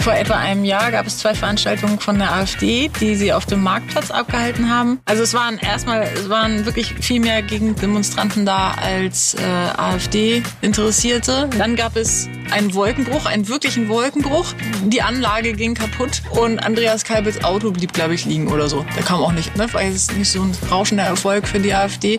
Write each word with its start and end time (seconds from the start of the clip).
Vor 0.00 0.14
etwa 0.14 0.34
einem 0.34 0.64
Jahr 0.64 0.90
gab 0.90 1.06
es 1.06 1.18
zwei 1.18 1.34
Veranstaltungen 1.34 2.00
von 2.00 2.18
der 2.18 2.32
AfD, 2.32 2.90
die 3.00 3.16
sie 3.16 3.34
auf 3.34 3.44
dem 3.44 3.62
Marktplatz 3.62 4.10
abgehalten 4.10 4.70
haben. 4.70 4.98
Also 5.04 5.22
es 5.22 5.34
waren 5.34 5.58
erstmal, 5.58 6.02
es 6.02 6.30
waren 6.30 6.64
wirklich 6.64 6.94
viel 7.00 7.20
mehr 7.20 7.42
Gegendemonstranten 7.42 8.46
da 8.46 8.72
als 8.72 9.34
äh, 9.34 9.42
AfD-Interessierte. 9.42 11.50
Dann 11.58 11.76
gab 11.76 11.96
es 11.96 12.30
einen 12.50 12.74
Wolkenbruch, 12.74 13.26
einen 13.26 13.48
wirklichen 13.48 13.90
Wolkenbruch. 13.90 14.54
Die 14.86 15.02
Anlage 15.02 15.52
ging 15.52 15.74
kaputt 15.74 16.22
und 16.30 16.60
Andreas 16.60 17.04
Kalbits 17.04 17.44
Auto 17.44 17.70
blieb, 17.70 17.92
glaube 17.92 18.14
ich, 18.14 18.24
liegen 18.24 18.48
oder 18.48 18.70
so. 18.70 18.86
Der 18.96 19.02
kam 19.02 19.20
auch 19.20 19.32
nicht, 19.32 19.54
ne? 19.58 19.66
weil 19.72 19.90
es 19.90 19.96
ist 19.96 20.16
nicht 20.16 20.30
so 20.30 20.40
ein 20.40 20.56
rauschender 20.70 21.04
Erfolg 21.04 21.46
für 21.46 21.60
die 21.60 21.74
AfD. 21.74 22.18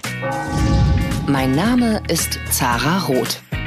Mein 1.27 1.55
Name 1.55 2.03
ist 2.09 2.37
Zara 2.51 2.99
Roth, 2.99 3.41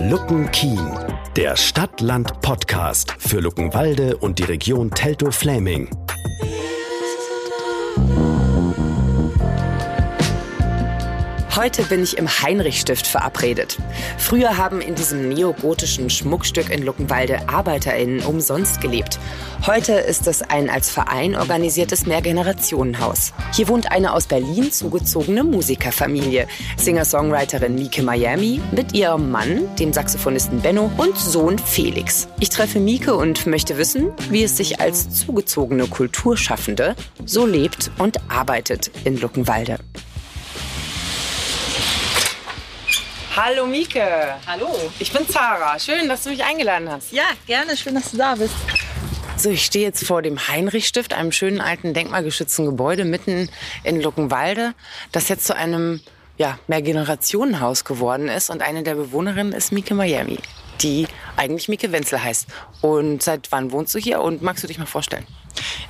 Luckenkien, 0.00 0.96
der 1.34 1.56
Stadt-Land-Podcast 1.56 3.16
für 3.18 3.40
Luckenwalde 3.40 4.16
und 4.16 4.38
die 4.38 4.44
Region 4.44 4.92
Teltow-Fläming. 4.92 6.07
Heute 11.58 11.82
bin 11.82 12.04
ich 12.04 12.16
im 12.16 12.28
Heinrichstift 12.28 13.08
verabredet. 13.08 13.78
Früher 14.16 14.58
haben 14.58 14.80
in 14.80 14.94
diesem 14.94 15.28
neogotischen 15.28 16.08
Schmuckstück 16.08 16.70
in 16.70 16.84
Luckenwalde 16.84 17.48
ArbeiterInnen 17.48 18.20
umsonst 18.20 18.80
gelebt. 18.80 19.18
Heute 19.66 19.94
ist 19.94 20.28
es 20.28 20.40
ein 20.40 20.70
als 20.70 20.88
Verein 20.88 21.34
organisiertes 21.34 22.06
Mehrgenerationenhaus. 22.06 23.32
Hier 23.56 23.66
wohnt 23.66 23.90
eine 23.90 24.12
aus 24.12 24.28
Berlin 24.28 24.70
zugezogene 24.70 25.42
Musikerfamilie. 25.42 26.46
Singer-Songwriterin 26.76 27.74
Mieke 27.74 28.04
Miami 28.04 28.60
mit 28.70 28.94
ihrem 28.94 29.32
Mann, 29.32 29.68
dem 29.80 29.92
Saxophonisten 29.92 30.60
Benno 30.60 30.92
und 30.96 31.18
Sohn 31.18 31.58
Felix. 31.58 32.28
Ich 32.38 32.50
treffe 32.50 32.78
Mieke 32.78 33.16
und 33.16 33.46
möchte 33.48 33.78
wissen, 33.78 34.12
wie 34.30 34.44
es 34.44 34.56
sich 34.56 34.80
als 34.80 35.10
zugezogene 35.10 35.88
Kulturschaffende 35.88 36.94
so 37.24 37.46
lebt 37.46 37.90
und 37.98 38.30
arbeitet 38.30 38.92
in 39.02 39.20
Luckenwalde. 39.20 39.80
Hallo 43.40 43.66
Mieke. 43.66 44.34
Hallo. 44.48 44.68
Ich 44.98 45.12
bin 45.12 45.24
Zara. 45.28 45.78
Schön, 45.78 46.08
dass 46.08 46.24
du 46.24 46.30
mich 46.30 46.42
eingeladen 46.42 46.90
hast. 46.90 47.12
Ja, 47.12 47.22
gerne. 47.46 47.76
Schön, 47.76 47.94
dass 47.94 48.10
du 48.10 48.16
da 48.16 48.34
bist. 48.34 48.52
So, 49.36 49.50
ich 49.50 49.64
stehe 49.64 49.84
jetzt 49.84 50.04
vor 50.04 50.22
dem 50.22 50.48
Heinrichstift, 50.48 51.14
einem 51.14 51.30
schönen 51.30 51.60
alten 51.60 51.94
denkmalgeschützten 51.94 52.66
Gebäude 52.66 53.04
mitten 53.04 53.48
in 53.84 54.02
Luckenwalde, 54.02 54.74
das 55.12 55.28
jetzt 55.28 55.46
zu 55.46 55.54
einem 55.54 56.00
ja, 56.36 56.58
Mehrgenerationenhaus 56.66 57.84
geworden 57.84 58.26
ist. 58.26 58.50
Und 58.50 58.60
eine 58.60 58.82
der 58.82 58.96
Bewohnerinnen 58.96 59.52
ist 59.52 59.70
Mieke 59.70 59.94
Miami, 59.94 60.40
die 60.80 61.06
eigentlich 61.36 61.68
Mieke 61.68 61.92
Wenzel 61.92 62.20
heißt. 62.20 62.48
Und 62.80 63.22
seit 63.22 63.52
wann 63.52 63.70
wohnst 63.70 63.94
du 63.94 64.00
hier 64.00 64.20
und 64.20 64.42
magst 64.42 64.64
du 64.64 64.66
dich 64.66 64.78
mal 64.78 64.86
vorstellen? 64.86 65.28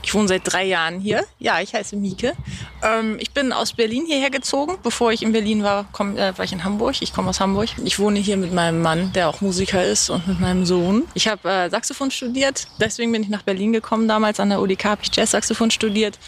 Ich 0.03 0.15
wohne 0.15 0.29
seit 0.29 0.43
drei 0.45 0.65
Jahren 0.65 1.01
hier. 1.01 1.25
Ja, 1.39 1.61
ich 1.61 1.75
heiße 1.75 1.97
Mieke. 1.97 2.35
Ähm, 2.83 3.17
ich 3.19 3.33
bin 3.33 3.53
aus 3.53 3.73
Berlin 3.73 4.05
hierher 4.07 4.31
gezogen. 4.31 4.79
Bevor 4.83 5.13
ich 5.13 5.23
in 5.23 5.33
Berlin 5.33 5.63
war, 5.63 5.87
komm, 5.93 6.17
äh, 6.17 6.37
war 6.37 6.45
ich 6.45 6.53
in 6.53 6.65
Hamburg. 6.65 6.97
Ich 7.01 7.13
komme 7.13 7.31
aus 7.31 7.41
Hamburg. 7.41 7.69
Ich 7.85 7.99
wohne 7.99 8.19
hier 8.19 8.37
mit 8.37 8.53
meinem 8.53 8.83
Mann, 8.83 9.13
der 9.13 9.29
auch 9.29 9.41
Musiker 9.41 9.85
ist, 9.85 10.11
und 10.11 10.27
mit 10.27 10.41
meinem 10.41 10.65
Sohn. 10.65 11.05
Ich 11.15 11.29
habe 11.29 11.49
äh, 11.49 11.71
Saxophon 11.71 12.11
studiert. 12.11 12.67
Deswegen 12.81 13.13
bin 13.13 13.23
ich 13.23 13.29
nach 13.29 13.43
Berlin 13.43 13.73
gekommen. 13.73 14.09
Damals 14.09 14.41
an 14.41 14.51
der 14.51 14.61
UDK 14.61 14.85
habe 14.85 15.03
ich 15.03 15.15
Jazz-Saxophon 15.15 15.71
studiert. 15.71 16.19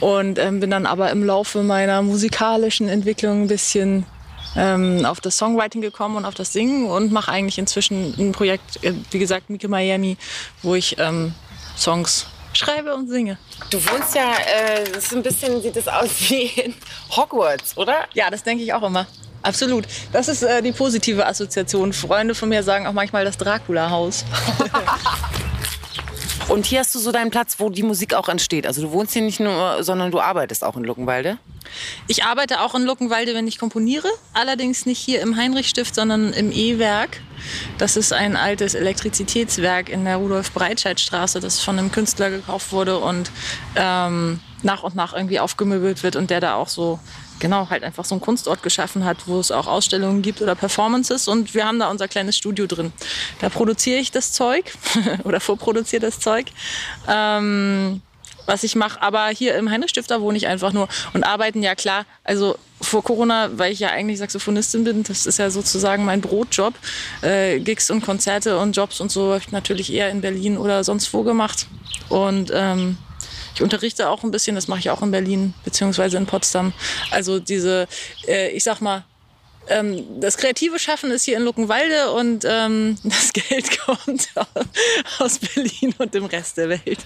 Und 0.00 0.38
ähm, 0.38 0.60
bin 0.60 0.70
dann 0.70 0.86
aber 0.86 1.10
im 1.10 1.24
Laufe 1.24 1.62
meiner 1.62 2.02
musikalischen 2.02 2.88
Entwicklung 2.88 3.42
ein 3.42 3.48
bisschen 3.48 4.04
ähm, 4.56 5.04
auf 5.04 5.20
das 5.20 5.36
Songwriting 5.36 5.80
gekommen 5.80 6.16
und 6.16 6.24
auf 6.24 6.34
das 6.34 6.52
Singen 6.52 6.86
und 6.86 7.12
mache 7.12 7.30
eigentlich 7.30 7.58
inzwischen 7.58 8.14
ein 8.18 8.32
Projekt, 8.32 8.82
äh, 8.82 8.94
wie 9.10 9.18
gesagt, 9.18 9.50
Mieke 9.50 9.68
Miami, 9.68 10.16
wo 10.62 10.74
ich 10.74 10.96
ähm, 10.98 11.34
Songs 11.76 12.26
schreibe 12.56 12.94
und 12.94 13.08
singe. 13.08 13.38
Du 13.70 13.78
wohnst 13.86 14.14
ja, 14.14 14.32
äh, 14.32 14.84
das 14.92 15.04
ist 15.04 15.14
ein 15.14 15.22
bisschen, 15.22 15.62
sieht 15.62 15.76
es 15.76 15.88
aus 15.88 16.10
wie 16.28 16.46
in 16.46 16.74
Hogwarts, 17.10 17.76
oder? 17.76 18.06
Ja, 18.14 18.30
das 18.30 18.42
denke 18.42 18.64
ich 18.64 18.72
auch 18.72 18.82
immer. 18.82 19.06
Absolut. 19.42 19.86
Das 20.12 20.28
ist 20.28 20.42
äh, 20.42 20.60
die 20.62 20.72
positive 20.72 21.24
Assoziation. 21.24 21.92
Freunde 21.92 22.34
von 22.34 22.48
mir 22.48 22.62
sagen 22.62 22.86
auch 22.86 22.92
manchmal 22.92 23.24
das 23.24 23.36
Dracula-Haus. 23.36 24.24
Und 26.48 26.66
hier 26.66 26.80
hast 26.80 26.94
du 26.94 26.98
so 26.98 27.10
deinen 27.12 27.30
Platz, 27.30 27.56
wo 27.58 27.70
die 27.70 27.82
Musik 27.82 28.14
auch 28.14 28.28
entsteht. 28.28 28.66
Also 28.66 28.82
du 28.82 28.92
wohnst 28.92 29.12
hier 29.12 29.22
nicht 29.22 29.40
nur, 29.40 29.82
sondern 29.82 30.10
du 30.10 30.20
arbeitest 30.20 30.64
auch 30.64 30.76
in 30.76 30.84
Luckenwalde. 30.84 31.38
Ich 32.06 32.24
arbeite 32.24 32.60
auch 32.60 32.74
in 32.74 32.84
Luckenwalde, 32.84 33.34
wenn 33.34 33.46
ich 33.46 33.58
komponiere. 33.58 34.08
Allerdings 34.32 34.86
nicht 34.86 34.98
hier 34.98 35.20
im 35.20 35.36
Heinrichstift, 35.36 35.94
sondern 35.94 36.32
im 36.32 36.52
E-Werk. 36.52 37.20
Das 37.78 37.96
ist 37.96 38.12
ein 38.12 38.36
altes 38.36 38.74
Elektrizitätswerk 38.74 39.88
in 39.88 40.04
der 40.04 40.16
Rudolf-Breitscheid-Straße, 40.16 41.40
das 41.40 41.60
von 41.60 41.78
einem 41.78 41.92
Künstler 41.92 42.30
gekauft 42.30 42.72
wurde 42.72 42.98
und 42.98 43.30
ähm, 43.76 44.40
nach 44.62 44.82
und 44.82 44.94
nach 44.94 45.12
irgendwie 45.14 45.40
aufgemöbelt 45.40 46.02
wird 46.02 46.16
und 46.16 46.30
der 46.30 46.40
da 46.40 46.54
auch 46.54 46.68
so 46.68 46.98
genau 47.38 47.68
halt 47.70 47.84
einfach 47.84 48.04
so 48.04 48.14
einen 48.14 48.22
Kunstort 48.22 48.62
geschaffen 48.62 49.04
hat, 49.04 49.26
wo 49.26 49.38
es 49.38 49.50
auch 49.50 49.66
Ausstellungen 49.66 50.22
gibt 50.22 50.40
oder 50.40 50.54
Performances 50.54 51.28
und 51.28 51.54
wir 51.54 51.66
haben 51.66 51.78
da 51.78 51.90
unser 51.90 52.08
kleines 52.08 52.36
Studio 52.36 52.66
drin. 52.66 52.92
Da 53.40 53.48
produziere 53.48 53.98
ich 53.98 54.10
das 54.10 54.32
Zeug 54.32 54.72
oder 55.24 55.40
vorproduziere 55.40 56.00
das 56.00 56.18
Zeug. 56.20 56.46
Ähm, 57.08 58.00
was 58.46 58.64
ich 58.64 58.74
mache. 58.74 59.02
Aber 59.02 59.28
hier 59.28 59.54
im 59.56 59.70
Heinrichstifter 59.70 60.20
wohne 60.20 60.38
ich 60.38 60.46
einfach 60.46 60.72
nur 60.72 60.88
und 61.12 61.24
arbeiten 61.24 61.62
ja 61.62 61.74
klar. 61.74 62.06
Also 62.24 62.56
vor 62.80 63.02
Corona, 63.02 63.50
weil 63.56 63.72
ich 63.72 63.80
ja 63.80 63.90
eigentlich 63.90 64.18
Saxophonistin 64.18 64.84
bin, 64.84 65.02
das 65.02 65.26
ist 65.26 65.38
ja 65.38 65.50
sozusagen 65.50 66.04
mein 66.04 66.20
Brotjob. 66.20 66.74
Äh, 67.22 67.60
Gigs 67.60 67.90
und 67.90 68.02
Konzerte 68.02 68.58
und 68.58 68.76
Jobs 68.76 69.00
und 69.00 69.10
so 69.10 69.32
habe 69.32 69.38
ich 69.38 69.52
natürlich 69.52 69.92
eher 69.92 70.10
in 70.10 70.20
Berlin 70.20 70.58
oder 70.58 70.84
sonst 70.84 71.12
wo 71.12 71.22
gemacht. 71.22 71.66
Und 72.08 72.50
ähm, 72.54 72.96
ich 73.54 73.62
unterrichte 73.62 74.08
auch 74.10 74.22
ein 74.22 74.30
bisschen, 74.30 74.54
das 74.54 74.68
mache 74.68 74.80
ich 74.80 74.90
auch 74.90 75.02
in 75.02 75.10
Berlin 75.10 75.54
beziehungsweise 75.64 76.18
in 76.18 76.26
Potsdam. 76.26 76.72
Also 77.10 77.38
diese, 77.40 77.88
äh, 78.28 78.50
ich 78.50 78.64
sag 78.64 78.80
mal, 78.80 79.04
ähm, 79.68 80.20
das 80.20 80.36
kreative 80.36 80.78
Schaffen 80.78 81.10
ist 81.10 81.24
hier 81.24 81.36
in 81.36 81.42
Luckenwalde 81.44 82.12
und 82.12 82.44
ähm, 82.46 82.98
das 83.04 83.32
Geld 83.32 83.78
kommt 83.80 84.28
aus 85.18 85.38
Berlin 85.38 85.94
und 85.98 86.14
dem 86.14 86.26
Rest 86.26 86.58
der 86.58 86.68
Welt. 86.68 86.98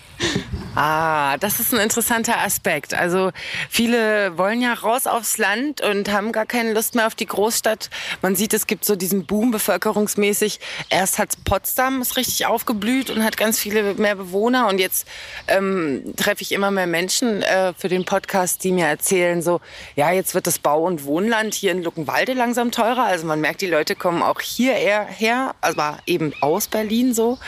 Ah, 0.77 1.37
das 1.39 1.59
ist 1.59 1.75
ein 1.75 1.81
interessanter 1.81 2.39
Aspekt. 2.39 2.95
Also 2.95 3.33
viele 3.69 4.39
wollen 4.39 4.63
ja 4.63 4.73
raus 4.73 5.09
aufs 5.09 5.37
Land 5.37 5.81
und 5.81 6.13
haben 6.13 6.31
gar 6.31 6.47
keine 6.47 6.73
Lust 6.73 6.95
mehr 6.95 7.09
auf 7.09 7.17
die 7.17 7.27
Großstadt. 7.27 7.91
Man 8.23 8.37
sieht, 8.37 8.55
es 8.55 8.69
gibt 8.69 8.85
so 8.85 8.95
diesen 8.95 9.27
Boom 9.27 9.51
bevölkerungsmäßig. 9.51 10.61
Erst 10.89 11.19
hat 11.19 11.45
Potsdam 11.45 12.01
ist 12.01 12.17
richtig 12.17 12.47
aufgeblüht 12.47 13.11
und 13.11 13.25
hat 13.25 13.37
ganz 13.37 13.59
viele 13.59 13.95
mehr 13.95 14.15
Bewohner 14.15 14.69
und 14.69 14.79
jetzt 14.79 15.09
ähm, 15.49 16.15
treffe 16.17 16.43
ich 16.43 16.53
immer 16.53 16.71
mehr 16.71 16.87
Menschen 16.87 17.43
äh, 17.43 17.73
für 17.77 17.89
den 17.89 18.05
Podcast, 18.05 18.63
die 18.63 18.71
mir 18.71 18.87
erzählen 18.87 19.43
so, 19.43 19.61
ja, 19.97 20.13
jetzt 20.13 20.35
wird 20.35 20.47
das 20.47 20.61
Bau- 20.61 20.85
und 20.85 21.05
Wohnland 21.05 21.53
hier 21.53 21.73
in 21.73 21.83
Luckenwalde 21.83 22.33
langsam 22.35 22.71
teurer. 22.71 23.07
Also 23.07 23.27
man 23.27 23.41
merkt, 23.41 23.61
die 23.61 23.67
Leute 23.67 23.97
kommen 23.97 24.23
auch 24.23 24.41
hier 24.41 24.75
eher 24.77 25.05
her, 25.05 25.57
aber 25.63 25.99
eben 26.07 26.33
aus 26.41 26.69
Berlin 26.69 27.13
so 27.13 27.39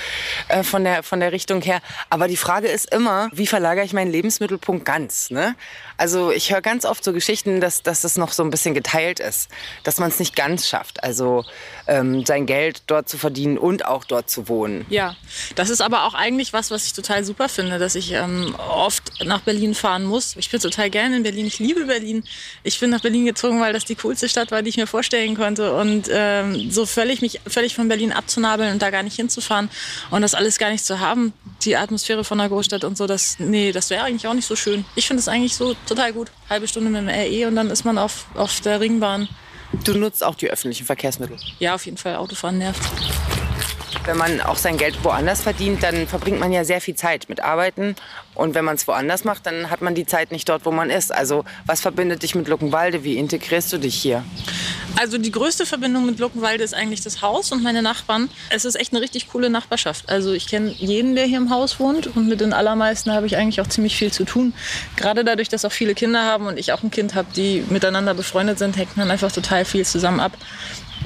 äh, 0.48 0.64
von 0.64 0.82
der 0.82 1.04
von 1.04 1.20
der 1.20 1.30
Richtung 1.30 1.62
her. 1.62 1.80
Aber 2.10 2.26
die 2.26 2.36
Frage 2.36 2.66
ist 2.66 2.92
immer 2.92 3.11
immer, 3.12 3.30
wie 3.32 3.46
verlagere 3.46 3.84
ich 3.84 3.92
meinen 3.92 4.10
Lebensmittelpunkt 4.10 4.84
ganz? 4.84 5.30
Ne? 5.30 5.54
Also 5.96 6.30
ich 6.30 6.52
höre 6.52 6.62
ganz 6.62 6.84
oft 6.84 7.04
so 7.04 7.12
Geschichten, 7.12 7.60
dass, 7.60 7.82
dass 7.82 8.00
das 8.00 8.16
noch 8.16 8.32
so 8.32 8.42
ein 8.42 8.50
bisschen 8.50 8.74
geteilt 8.74 9.20
ist, 9.20 9.50
dass 9.84 9.98
man 9.98 10.08
es 10.08 10.18
nicht 10.18 10.34
ganz 10.34 10.66
schafft. 10.66 11.02
Also 11.04 11.44
ähm, 11.86 12.24
sein 12.24 12.46
Geld 12.46 12.82
dort 12.86 13.08
zu 13.08 13.18
verdienen 13.18 13.58
und 13.58 13.84
auch 13.84 14.04
dort 14.04 14.30
zu 14.30 14.48
wohnen. 14.48 14.86
Ja, 14.88 15.16
das 15.54 15.70
ist 15.70 15.80
aber 15.80 16.04
auch 16.04 16.14
eigentlich 16.14 16.52
was, 16.52 16.70
was 16.70 16.86
ich 16.86 16.92
total 16.92 17.24
super 17.24 17.48
finde, 17.48 17.78
dass 17.78 17.94
ich 17.94 18.12
ähm, 18.12 18.54
oft 18.68 19.24
nach 19.24 19.40
Berlin 19.40 19.74
fahren 19.74 20.04
muss. 20.04 20.36
Ich 20.36 20.50
bin 20.50 20.60
total 20.60 20.90
gerne 20.90 21.16
in 21.16 21.22
Berlin. 21.22 21.46
Ich 21.46 21.58
liebe 21.58 21.84
Berlin. 21.84 22.24
Ich 22.62 22.80
bin 22.80 22.90
nach 22.90 23.00
Berlin 23.00 23.26
gezogen, 23.26 23.60
weil 23.60 23.72
das 23.72 23.84
die 23.84 23.94
coolste 23.94 24.28
Stadt 24.28 24.50
war, 24.50 24.62
die 24.62 24.70
ich 24.70 24.76
mir 24.76 24.86
vorstellen 24.86 25.36
konnte. 25.36 25.74
Und 25.74 26.08
ähm, 26.10 26.70
so 26.70 26.86
völlig 26.86 27.22
mich 27.22 27.40
völlig 27.46 27.74
von 27.74 27.88
Berlin 27.88 28.12
abzunabeln 28.12 28.72
und 28.72 28.82
da 28.82 28.90
gar 28.90 29.02
nicht 29.02 29.16
hinzufahren 29.16 29.70
und 30.10 30.22
das 30.22 30.34
alles 30.34 30.58
gar 30.58 30.70
nicht 30.70 30.84
zu 30.84 31.00
haben, 31.00 31.32
die 31.62 31.76
Atmosphäre 31.76 32.24
von 32.24 32.38
der 32.38 32.48
Großstadt 32.48 32.84
und 32.84 32.96
so, 32.96 33.01
das 33.06 33.38
nee, 33.38 33.72
das 33.72 33.90
wäre 33.90 34.04
eigentlich 34.04 34.26
auch 34.26 34.34
nicht 34.34 34.46
so 34.46 34.56
schön. 34.56 34.84
Ich 34.94 35.06
finde 35.06 35.20
es 35.20 35.28
eigentlich 35.28 35.56
so 35.56 35.74
total 35.86 36.12
gut. 36.12 36.30
Halbe 36.48 36.68
Stunde 36.68 36.90
mit 36.90 37.00
dem 37.00 37.08
RE 37.08 37.48
und 37.48 37.56
dann 37.56 37.70
ist 37.70 37.84
man 37.84 37.98
auf, 37.98 38.26
auf 38.34 38.60
der 38.60 38.80
Ringbahn. 38.80 39.28
Du 39.84 39.94
nutzt 39.94 40.22
auch 40.22 40.34
die 40.34 40.50
öffentlichen 40.50 40.84
Verkehrsmittel? 40.84 41.36
Ja, 41.58 41.74
auf 41.74 41.86
jeden 41.86 41.96
Fall. 41.96 42.16
Autofahren 42.16 42.58
nervt. 42.58 42.82
Wenn 44.04 44.16
man 44.16 44.40
auch 44.40 44.56
sein 44.56 44.78
Geld 44.78 45.04
woanders 45.04 45.42
verdient, 45.42 45.84
dann 45.84 46.08
verbringt 46.08 46.40
man 46.40 46.52
ja 46.52 46.64
sehr 46.64 46.80
viel 46.80 46.96
Zeit 46.96 47.28
mit 47.28 47.40
Arbeiten. 47.40 47.94
Und 48.34 48.54
wenn 48.54 48.64
man 48.64 48.74
es 48.74 48.88
woanders 48.88 49.22
macht, 49.24 49.46
dann 49.46 49.70
hat 49.70 49.80
man 49.80 49.94
die 49.94 50.06
Zeit 50.06 50.32
nicht 50.32 50.48
dort, 50.48 50.66
wo 50.66 50.72
man 50.72 50.90
ist. 50.90 51.14
Also 51.14 51.44
was 51.66 51.80
verbindet 51.80 52.24
dich 52.24 52.34
mit 52.34 52.48
Luckenwalde? 52.48 53.04
Wie 53.04 53.16
integrierst 53.16 53.72
du 53.72 53.78
dich 53.78 53.94
hier? 53.94 54.24
Also 54.96 55.18
die 55.18 55.30
größte 55.30 55.66
Verbindung 55.66 56.04
mit 56.04 56.18
Luckenwalde 56.18 56.64
ist 56.64 56.74
eigentlich 56.74 57.00
das 57.00 57.22
Haus 57.22 57.52
und 57.52 57.62
meine 57.62 57.80
Nachbarn. 57.80 58.28
Es 58.50 58.64
ist 58.64 58.74
echt 58.74 58.92
eine 58.92 59.00
richtig 59.00 59.28
coole 59.28 59.50
Nachbarschaft. 59.50 60.08
Also 60.08 60.32
ich 60.32 60.48
kenne 60.48 60.70
jeden, 60.70 61.14
der 61.14 61.26
hier 61.26 61.38
im 61.38 61.50
Haus 61.50 61.78
wohnt 61.78 62.08
und 62.16 62.28
mit 62.28 62.40
den 62.40 62.52
allermeisten 62.52 63.12
habe 63.12 63.26
ich 63.26 63.36
eigentlich 63.36 63.60
auch 63.60 63.68
ziemlich 63.68 63.96
viel 63.96 64.12
zu 64.12 64.24
tun. 64.24 64.52
Gerade 64.96 65.24
dadurch, 65.24 65.48
dass 65.48 65.64
auch 65.64 65.72
viele 65.72 65.94
Kinder 65.94 66.22
haben 66.22 66.46
und 66.46 66.58
ich 66.58 66.72
auch 66.72 66.82
ein 66.82 66.90
Kind 66.90 67.14
habe, 67.14 67.28
die 67.36 67.64
miteinander 67.70 68.14
befreundet 68.14 68.58
sind, 68.58 68.76
hängt 68.76 68.96
man 68.96 69.10
einfach 69.10 69.30
total 69.30 69.64
viel 69.64 69.86
zusammen 69.86 70.18
ab. 70.18 70.32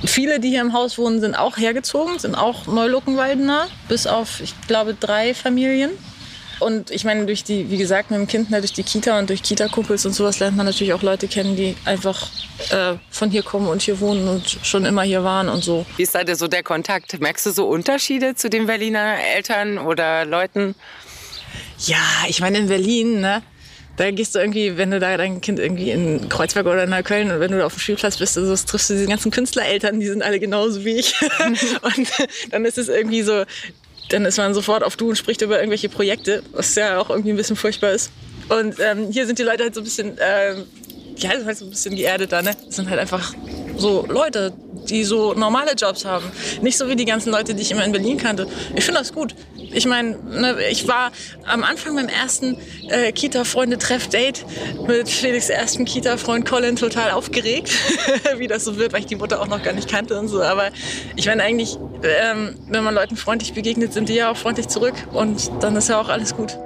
Viele, 0.04 0.40
die 0.40 0.50
hier 0.50 0.60
im 0.60 0.72
Haus 0.72 0.98
wohnen, 0.98 1.20
sind 1.20 1.34
auch 1.34 1.56
hergezogen, 1.56 2.19
sind 2.19 2.34
auch 2.34 2.66
Neuluckenwaldener, 2.66 3.69
bis 3.88 4.06
auf, 4.06 4.40
ich 4.40 4.54
glaube, 4.66 4.94
drei 4.94 5.34
Familien. 5.34 5.90
Und 6.58 6.90
ich 6.90 7.04
meine, 7.04 7.26
durch 7.26 7.44
die, 7.44 7.70
wie 7.70 7.76
gesagt, 7.76 8.10
mit 8.10 8.19
dem 8.19 8.26
Kind, 8.26 8.50
ne, 8.50 8.60
durch 8.60 8.72
die 8.72 8.82
Kita 8.82 9.19
und 9.19 9.28
durch 9.28 9.43
Kita-Kumpels 9.43 10.06
und 10.06 10.12
sowas 10.12 10.38
lernt 10.38 10.56
man 10.56 10.64
natürlich 10.64 10.94
auch 10.94 11.02
Leute 11.02 11.28
kennen, 11.28 11.54
die 11.54 11.76
einfach 11.84 12.31
äh, 12.70 12.94
von 13.10 13.31
hier 13.31 13.43
kommen 13.43 13.69
und 13.69 13.82
hier 13.82 14.00
wohnen 14.00 14.26
und 14.26 14.58
schon 14.62 14.87
immer 14.87 15.02
hier 15.02 15.22
waren 15.22 15.50
und 15.50 15.62
so. 15.62 15.84
Wie 15.96 16.02
ist 16.02 16.14
da 16.14 16.34
so 16.34 16.49
der 16.49 16.62
Kontakt? 16.62 17.20
Merkst 17.20 17.44
du 17.46 17.50
so 17.50 17.69
Unterschiede 17.69 18.34
zu 18.34 18.49
den 18.49 18.66
Berliner 18.66 19.16
Eltern 19.34 19.76
oder 19.76 20.25
Leuten? 20.25 20.75
Ja, 21.78 21.99
ich 22.26 22.40
meine, 22.40 22.58
in 22.58 22.69
Berlin, 22.69 23.20
ne? 23.20 23.42
Da 23.96 24.10
gehst 24.10 24.34
du 24.34 24.38
irgendwie, 24.38 24.76
wenn 24.76 24.90
du 24.90 25.00
da 25.00 25.16
dein 25.16 25.40
Kind 25.40 25.58
irgendwie 25.58 25.90
in 25.90 26.28
Kreuzberg 26.28 26.66
oder 26.66 26.84
in 26.84 26.90
Neukölln 26.90 27.31
und 27.31 27.40
wenn 27.40 27.50
du 27.50 27.58
da 27.58 27.66
auf 27.66 27.75
dem 27.75 27.81
Spielplatz 27.81 28.19
bist, 28.19 28.37
also 28.37 28.54
triffst 28.66 28.90
du 28.90 28.94
diese 28.94 29.06
ganzen 29.06 29.31
Künstlereltern, 29.31 30.00
die 30.00 30.06
sind 30.06 30.22
alle 30.22 30.38
genauso 30.38 30.84
wie 30.84 30.96
ich. 30.96 31.14
und 31.82 32.08
dann 32.50 32.64
ist 32.64 32.76
es 32.76 32.88
irgendwie 32.88 33.22
so, 33.22 33.44
dann 34.10 34.25
ist 34.25 34.37
man 34.37 34.54
sofort 34.54 34.84
auf 34.84 34.96
Du 34.96 35.08
und 35.08 35.16
spricht 35.16 35.43
über 35.43 35.58
irgendwelche 35.58 35.88
Projekte, 35.88 36.43
was 36.52 36.75
ja 36.75 36.98
auch 36.98 37.10
irgendwie 37.10 37.31
ein 37.31 37.37
bisschen 37.37 37.56
furchtbar 37.56 37.93
ist. 37.93 38.10
Und 38.48 38.76
ähm, 38.81 39.10
hier 39.10 39.26
sind 39.26 39.38
die 39.38 39.43
Leute 39.43 39.64
halt 39.64 39.75
so 39.75 39.81
ein 39.81 39.84
bisschen, 39.84 40.19
ähm, 40.20 40.64
ja, 41.16 41.31
das 41.31 41.40
ist 41.40 41.46
halt 41.46 41.56
so 41.58 41.64
ein 41.64 41.70
bisschen 41.70 41.96
geerdeter, 41.96 42.42
ne? 42.42 42.54
Das 42.66 42.76
sind 42.76 42.88
halt 42.90 43.00
einfach 43.00 43.34
so 43.76 44.06
Leute, 44.06 44.52
die 44.88 45.04
so 45.04 45.34
normale 45.34 45.72
Jobs 45.72 46.04
haben. 46.04 46.25
Nicht 46.62 46.78
so 46.78 46.88
wie 46.88 46.96
die 46.96 47.04
ganzen 47.04 47.32
Leute, 47.32 47.54
die 47.54 47.62
ich 47.62 47.70
immer 47.70 47.84
in 47.84 47.92
Berlin 47.92 48.19
kannte. 48.19 48.46
Ich 48.75 48.84
finde 48.84 49.00
das 49.00 49.12
gut. 49.12 49.34
Ich 49.72 49.86
meine, 49.86 50.16
ne, 50.18 50.56
ich 50.70 50.88
war 50.88 51.12
am 51.44 51.62
Anfang 51.62 51.96
beim 51.96 52.08
ersten 52.08 52.56
äh, 52.88 53.12
Kita-Freunde-Treff-Date 53.12 54.44
mit 54.86 55.08
Felix' 55.08 55.48
ersten 55.48 55.84
Kita-Freund 55.84 56.46
Colin 56.46 56.76
total 56.76 57.10
aufgeregt, 57.10 57.70
wie 58.38 58.46
das 58.46 58.64
so 58.64 58.76
wird, 58.78 58.92
weil 58.92 59.00
ich 59.00 59.06
die 59.06 59.16
Mutter 59.16 59.40
auch 59.40 59.48
noch 59.48 59.62
gar 59.62 59.72
nicht 59.72 59.88
kannte 59.88 60.18
und 60.18 60.28
so. 60.28 60.42
Aber 60.42 60.70
ich 61.16 61.26
meine 61.26 61.42
eigentlich, 61.42 61.78
ähm, 62.02 62.56
wenn 62.68 62.84
man 62.84 62.94
Leuten 62.94 63.16
freundlich 63.16 63.54
begegnet, 63.54 63.92
sind 63.92 64.08
die 64.08 64.14
ja 64.14 64.30
auch 64.30 64.36
freundlich 64.36 64.68
zurück 64.68 64.94
und 65.12 65.50
dann 65.60 65.76
ist 65.76 65.88
ja 65.88 66.00
auch 66.00 66.08
alles 66.08 66.34
gut. 66.34 66.58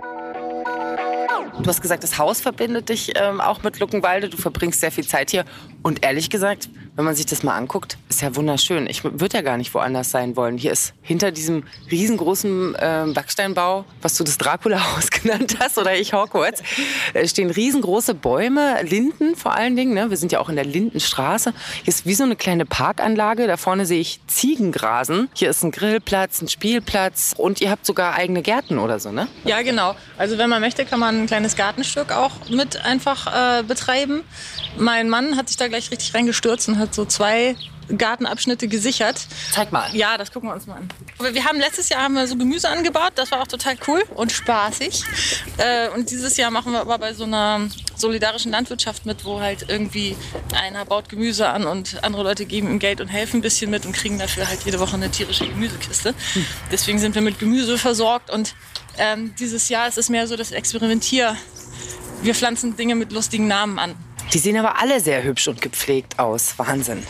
Du 1.62 1.68
hast 1.68 1.82
gesagt, 1.82 2.02
das 2.02 2.16
Haus 2.16 2.40
verbindet 2.40 2.88
dich 2.88 3.12
ähm, 3.16 3.40
auch 3.40 3.62
mit 3.62 3.80
Luckenwalde. 3.80 4.30
Du 4.30 4.38
verbringst 4.38 4.80
sehr 4.80 4.90
viel 4.90 5.06
Zeit 5.06 5.30
hier. 5.30 5.44
Und 5.82 6.04
ehrlich 6.04 6.30
gesagt, 6.30 6.70
wenn 6.96 7.04
man 7.04 7.14
sich 7.14 7.26
das 7.26 7.42
mal 7.42 7.56
anguckt, 7.56 7.98
ist 8.08 8.20
ja 8.20 8.34
wunderschön. 8.36 8.86
Ich 8.86 9.04
würde 9.04 9.36
ja 9.36 9.42
gar 9.42 9.56
nicht 9.56 9.72
woanders 9.74 10.10
sein 10.10 10.36
wollen. 10.36 10.58
Hier 10.58 10.72
ist 10.72 10.92
hinter 11.02 11.30
diesem 11.30 11.64
riesengroßen 11.90 12.74
äh, 12.74 13.06
Backsteinbau, 13.14 13.84
was 14.02 14.14
du 14.16 14.24
das 14.24 14.38
Dracula-Haus 14.38 15.10
genannt 15.10 15.56
hast 15.60 15.78
oder 15.78 15.94
ich 15.94 16.12
Hogwarts, 16.12 16.62
äh, 17.14 17.26
stehen 17.26 17.50
riesengroße 17.50 18.14
Bäume, 18.14 18.82
Linden 18.82 19.36
vor 19.36 19.54
allen 19.54 19.76
Dingen. 19.76 19.94
Ne? 19.94 20.10
Wir 20.10 20.16
sind 20.16 20.32
ja 20.32 20.40
auch 20.40 20.48
in 20.48 20.56
der 20.56 20.64
Lindenstraße. 20.64 21.52
Hier 21.76 21.88
ist 21.88 22.06
wie 22.06 22.14
so 22.14 22.24
eine 22.24 22.36
kleine 22.36 22.66
Parkanlage. 22.66 23.46
Da 23.46 23.56
vorne 23.56 23.86
sehe 23.86 24.00
ich 24.00 24.20
Ziegen 24.26 24.72
grasen. 24.72 25.28
Hier 25.34 25.50
ist 25.50 25.62
ein 25.62 25.70
Grillplatz, 25.70 26.42
ein 26.42 26.48
Spielplatz 26.48 27.34
und 27.36 27.60
ihr 27.60 27.70
habt 27.70 27.86
sogar 27.86 28.14
eigene 28.14 28.42
Gärten 28.42 28.78
oder 28.78 28.98
so, 28.98 29.12
ne? 29.12 29.28
Ja, 29.44 29.62
genau. 29.62 29.94
Also 30.18 30.38
wenn 30.38 30.50
man 30.50 30.60
möchte, 30.60 30.84
kann 30.84 31.00
man 31.00 31.22
ein 31.22 31.26
kleines 31.26 31.56
Gartenstück 31.56 32.12
auch 32.12 32.32
mit 32.50 32.84
einfach 32.84 33.60
äh, 33.60 33.62
betreiben. 33.62 34.22
Mein 34.76 35.08
Mann 35.08 35.36
hat 35.36 35.48
sich 35.48 35.56
da 35.56 35.68
gleich 35.68 35.90
richtig 35.90 36.14
reingestürzt 36.14 36.68
und 36.68 36.78
hat 36.80 36.94
so 36.94 37.04
zwei 37.04 37.56
Gartenabschnitte 37.96 38.68
gesichert. 38.68 39.26
Zeig 39.52 39.72
mal. 39.72 39.94
Ja, 39.94 40.16
das 40.16 40.32
gucken 40.32 40.48
wir 40.48 40.54
uns 40.54 40.66
mal 40.66 40.76
an. 40.76 40.88
Wir 41.34 41.44
haben 41.44 41.58
letztes 41.58 41.88
Jahr 41.88 42.02
haben 42.02 42.14
wir 42.14 42.26
so 42.26 42.36
Gemüse 42.36 42.68
angebaut, 42.68 43.12
das 43.16 43.30
war 43.30 43.40
auch 43.40 43.46
total 43.46 43.76
cool 43.86 44.02
und 44.14 44.32
spaßig. 44.32 45.02
Äh, 45.58 45.88
und 45.90 46.10
dieses 46.10 46.36
Jahr 46.36 46.50
machen 46.50 46.72
wir 46.72 46.80
aber 46.80 46.98
bei 46.98 47.12
so 47.14 47.24
einer 47.24 47.68
solidarischen 47.96 48.52
Landwirtschaft 48.52 49.06
mit, 49.06 49.24
wo 49.24 49.40
halt 49.40 49.66
irgendwie 49.68 50.16
einer 50.54 50.84
baut 50.84 51.08
Gemüse 51.08 51.48
an 51.48 51.66
und 51.66 52.02
andere 52.02 52.22
Leute 52.22 52.46
geben 52.46 52.70
ihm 52.70 52.78
Geld 52.78 53.00
und 53.00 53.08
helfen 53.08 53.38
ein 53.38 53.42
bisschen 53.42 53.70
mit 53.70 53.84
und 53.84 53.92
kriegen 53.92 54.18
dafür 54.18 54.48
halt 54.48 54.60
jede 54.64 54.80
Woche 54.80 54.94
eine 54.94 55.10
tierische 55.10 55.46
Gemüsekiste. 55.46 56.14
Deswegen 56.70 56.98
sind 56.98 57.14
wir 57.14 57.22
mit 57.22 57.38
Gemüse 57.38 57.78
versorgt 57.78 58.30
und 58.30 58.54
ähm, 58.98 59.34
dieses 59.38 59.68
Jahr 59.68 59.88
ist 59.88 59.98
es 59.98 60.08
mehr 60.08 60.26
so 60.26 60.36
das 60.36 60.52
Experimentier. 60.52 61.36
Wir 62.22 62.34
pflanzen 62.34 62.76
Dinge 62.76 62.94
mit 62.94 63.12
lustigen 63.12 63.46
Namen 63.46 63.78
an. 63.78 63.94
Die 64.32 64.38
sehen 64.38 64.56
aber 64.56 64.80
alle 64.80 65.00
sehr 65.00 65.22
hübsch 65.22 65.48
und 65.48 65.60
gepflegt 65.60 66.18
aus. 66.18 66.54
Wahnsinn. 66.56 67.02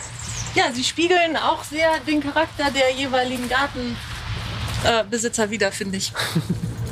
Ja, 0.55 0.65
sie 0.73 0.83
spiegeln 0.83 1.37
auch 1.37 1.63
sehr 1.63 1.99
den 2.05 2.21
Charakter 2.21 2.71
der 2.71 2.91
jeweiligen 2.91 3.47
Gartenbesitzer 3.47 5.49
wieder, 5.49 5.71
finde 5.71 5.97
ich. 5.97 6.11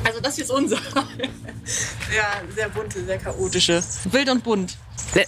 Also 0.02 0.18
das 0.20 0.36
hier 0.36 0.44
ist 0.44 0.50
unser. 0.50 0.76
ja, 2.16 2.40
sehr 2.54 2.70
bunte, 2.70 3.04
sehr 3.04 3.18
chaotische. 3.18 3.84
Wild 4.04 4.30
und 4.30 4.42
bunt. 4.42 4.78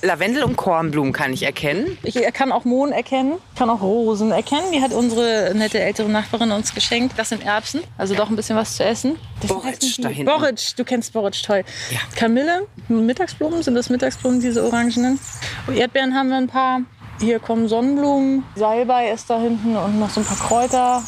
Lavendel 0.03 0.45
und 0.45 0.57
Kornblumen 0.57 1.13
kann 1.13 1.33
ich 1.33 1.43
erkennen. 1.43 1.99
Ich 2.03 2.15
kann 2.33 2.53
auch 2.53 2.65
Mohn 2.65 2.93
erkennen, 2.93 3.35
kann 3.57 3.69
auch 3.69 3.83
Rosen 3.83 4.31
erkennen. 4.31 4.71
Die 4.73 4.81
hat 4.81 4.93
unsere 4.93 5.53
nette 5.55 5.81
ältere 5.81 6.09
Nachbarin 6.09 6.53
uns 6.53 6.75
geschenkt. 6.75 7.19
Das 7.19 7.31
sind 7.31 7.45
Erbsen, 7.45 7.83
also 7.99 8.15
doch 8.15 8.31
ein 8.31 8.37
bisschen 8.37 8.57
was 8.57 8.77
zu 8.77 8.85
essen. 8.85 9.17
Das 9.41 9.49
Boric 9.49 9.81
da 9.99 10.09
hinten. 10.09 10.25
Boric, 10.25 10.77
du 10.77 10.85
kennst 10.85 11.13
Boric, 11.13 11.43
toll. 11.43 11.65
Ja. 11.91 11.99
Kamille, 12.17 12.67
Mittagsblumen, 12.89 13.63
sind 13.63 13.75
das 13.75 13.91
Mittagsblumen, 13.91 14.41
diese 14.41 14.65
orangenen? 14.65 15.19
Erdbeeren 15.75 16.15
haben 16.15 16.29
wir 16.29 16.37
ein 16.37 16.49
paar. 16.49 16.83
Hier 17.21 17.39
kommen 17.39 17.69
Sonnenblumen, 17.69 18.43
Salbei 18.57 19.11
ist 19.11 19.31
da 19.31 19.41
hinten 19.41 19.77
und 19.77 19.99
noch 19.99 20.11
so 20.11 20.21
ein 20.21 20.27
paar 20.27 20.39
Kräuter. 20.39 21.03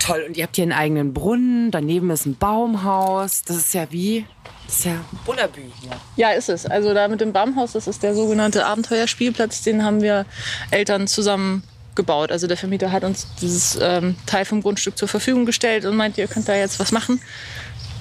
Toll. 0.00 0.24
Und 0.28 0.36
ihr 0.36 0.44
habt 0.44 0.56
hier 0.56 0.64
einen 0.64 0.72
eigenen 0.72 1.14
Brunnen. 1.14 1.70
Daneben 1.70 2.10
ist 2.10 2.26
ein 2.26 2.36
Baumhaus. 2.36 3.42
Das 3.42 3.56
ist 3.56 3.72
ja 3.72 3.86
wie. 3.90 4.26
Das 4.66 4.76
ist 4.76 4.84
ja 4.86 5.04
Bullabü 5.24 5.62
hier. 5.80 5.90
Ja, 6.16 6.30
ist 6.30 6.48
es. 6.48 6.66
Also 6.66 6.94
da 6.94 7.08
mit 7.08 7.20
dem 7.20 7.32
Baumhaus, 7.32 7.72
das 7.72 7.86
ist 7.86 8.02
der 8.02 8.14
sogenannte 8.14 8.66
Abenteuerspielplatz, 8.66 9.62
den 9.62 9.84
haben 9.84 10.00
wir 10.00 10.26
Eltern 10.70 11.06
zusammen 11.06 11.62
gebaut. 11.94 12.32
Also 12.32 12.46
der 12.46 12.56
Vermieter 12.56 12.90
hat 12.90 13.04
uns 13.04 13.26
dieses 13.40 13.78
ähm, 13.80 14.16
Teil 14.26 14.44
vom 14.44 14.62
Grundstück 14.62 14.98
zur 14.98 15.08
Verfügung 15.08 15.46
gestellt 15.46 15.84
und 15.84 15.96
meint, 15.96 16.18
ihr 16.18 16.26
könnt 16.26 16.48
da 16.48 16.56
jetzt 16.56 16.80
was 16.80 16.92
machen. 16.92 17.20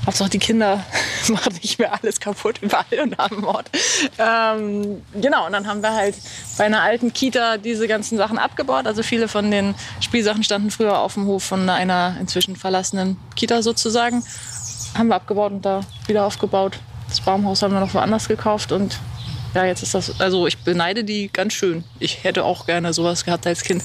Hauptsache 0.05 0.29
die 0.29 0.39
Kinder 0.39 0.83
machen 1.29 1.53
nicht 1.61 1.79
mehr 1.79 1.93
alles 1.93 2.19
kaputt 2.19 2.59
überall 2.61 2.99
und 3.01 3.17
haben 3.17 3.41
Mord. 3.41 3.69
Ähm, 4.17 5.01
genau, 5.13 5.45
und 5.45 5.53
dann 5.53 5.67
haben 5.67 5.81
wir 5.81 5.93
halt 5.93 6.15
bei 6.57 6.65
einer 6.65 6.81
alten 6.81 7.13
Kita 7.13 7.57
diese 7.57 7.87
ganzen 7.87 8.17
Sachen 8.17 8.37
abgebaut. 8.37 8.85
Also 8.85 9.01
viele 9.03 9.27
von 9.27 9.49
den 9.49 9.75
Spielsachen 10.01 10.43
standen 10.43 10.71
früher 10.71 10.99
auf 10.99 11.13
dem 11.13 11.25
Hof 11.25 11.43
von 11.43 11.69
einer 11.69 12.17
inzwischen 12.19 12.55
verlassenen 12.55 13.17
Kita 13.35 13.61
sozusagen. 13.61 14.23
Haben 14.95 15.07
wir 15.07 15.15
abgebaut 15.15 15.51
und 15.51 15.65
da 15.65 15.81
wieder 16.07 16.25
aufgebaut. 16.25 16.79
Das 17.07 17.21
Baumhaus 17.21 17.61
haben 17.61 17.73
wir 17.73 17.79
noch 17.79 17.93
woanders 17.93 18.27
gekauft 18.27 18.71
und 18.71 18.99
ja, 19.53 19.65
jetzt 19.65 19.83
ist 19.83 19.93
das, 19.93 20.19
also 20.19 20.47
ich 20.47 20.57
beneide 20.59 21.03
die 21.03 21.29
ganz 21.31 21.53
schön. 21.53 21.83
Ich 21.99 22.23
hätte 22.23 22.43
auch 22.43 22.65
gerne 22.65 22.91
sowas 22.91 23.23
gehabt 23.23 23.45
als 23.45 23.63
Kind. 23.63 23.83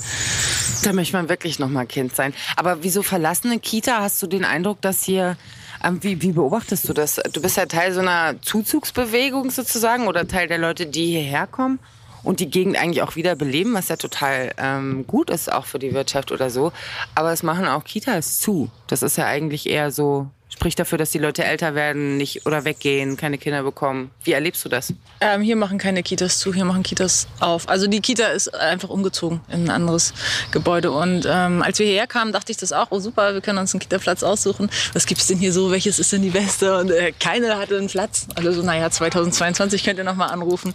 Da 0.82 0.94
möchte 0.94 1.14
man 1.16 1.28
wirklich 1.28 1.58
noch 1.58 1.68
mal 1.68 1.86
Kind 1.86 2.16
sein. 2.16 2.32
Aber 2.56 2.82
wieso 2.82 3.02
verlassene 3.02 3.58
Kita? 3.58 4.00
Hast 4.00 4.22
du 4.22 4.26
den 4.26 4.46
Eindruck, 4.46 4.80
dass 4.80 5.02
hier 5.02 5.36
ähm, 5.84 6.02
wie, 6.02 6.20
wie 6.22 6.32
beobachtest 6.32 6.88
du 6.88 6.92
das? 6.92 7.20
Du 7.32 7.42
bist 7.42 7.56
ja 7.56 7.66
Teil 7.66 7.92
so 7.92 8.00
einer 8.00 8.40
Zuzugsbewegung 8.40 9.50
sozusagen 9.50 10.08
oder 10.08 10.26
Teil 10.26 10.48
der 10.48 10.58
Leute, 10.58 10.86
die 10.86 11.06
hierher 11.06 11.46
kommen 11.46 11.78
und 12.22 12.40
die 12.40 12.50
Gegend 12.50 12.76
eigentlich 12.76 13.02
auch 13.02 13.16
wieder 13.16 13.36
beleben, 13.36 13.74
was 13.74 13.88
ja 13.88 13.96
total 13.96 14.52
ähm, 14.58 15.06
gut 15.06 15.30
ist, 15.30 15.52
auch 15.52 15.66
für 15.66 15.78
die 15.78 15.94
Wirtschaft 15.94 16.32
oder 16.32 16.50
so. 16.50 16.72
Aber 17.14 17.32
es 17.32 17.42
machen 17.42 17.66
auch 17.66 17.84
Kitas 17.84 18.40
zu. 18.40 18.70
Das 18.86 19.02
ist 19.02 19.18
ja 19.18 19.26
eigentlich 19.26 19.68
eher 19.68 19.90
so 19.90 20.28
spricht 20.58 20.80
dafür, 20.80 20.98
dass 20.98 21.10
die 21.10 21.18
Leute 21.18 21.44
älter 21.44 21.76
werden, 21.76 22.16
nicht 22.16 22.44
oder 22.44 22.64
weggehen, 22.64 23.16
keine 23.16 23.38
Kinder 23.38 23.62
bekommen. 23.62 24.10
Wie 24.24 24.32
erlebst 24.32 24.64
du 24.64 24.68
das? 24.68 24.92
Ähm, 25.20 25.40
hier 25.40 25.54
machen 25.54 25.78
keine 25.78 26.02
Kitas 26.02 26.40
zu, 26.40 26.52
hier 26.52 26.64
machen 26.64 26.82
Kitas 26.82 27.28
auf. 27.38 27.68
Also 27.68 27.86
die 27.86 28.00
Kita 28.00 28.26
ist 28.26 28.52
einfach 28.52 28.88
umgezogen 28.88 29.40
in 29.52 29.66
ein 29.66 29.70
anderes 29.70 30.12
Gebäude. 30.50 30.90
Und 30.90 31.28
ähm, 31.30 31.62
als 31.62 31.78
wir 31.78 31.86
hierher 31.86 32.08
kamen, 32.08 32.32
dachte 32.32 32.50
ich 32.50 32.58
das 32.58 32.72
auch, 32.72 32.88
oh 32.90 32.98
super, 32.98 33.34
wir 33.34 33.40
können 33.40 33.58
uns 33.58 33.72
einen 33.72 33.78
Kitaplatz 33.78 34.24
aussuchen. 34.24 34.68
Was 34.94 35.06
gibt 35.06 35.20
es 35.20 35.28
denn 35.28 35.38
hier 35.38 35.52
so? 35.52 35.70
Welches 35.70 36.00
ist 36.00 36.12
denn 36.12 36.22
die 36.22 36.30
beste? 36.30 36.76
Und 36.76 36.90
äh, 36.90 37.12
keine 37.12 37.56
hatte 37.56 37.76
einen 37.76 37.86
Platz. 37.86 38.26
Also 38.34 38.50
so, 38.50 38.62
naja, 38.62 38.90
2022 38.90 39.84
könnt 39.84 39.98
ihr 39.98 40.04
nochmal 40.04 40.30
anrufen. 40.30 40.74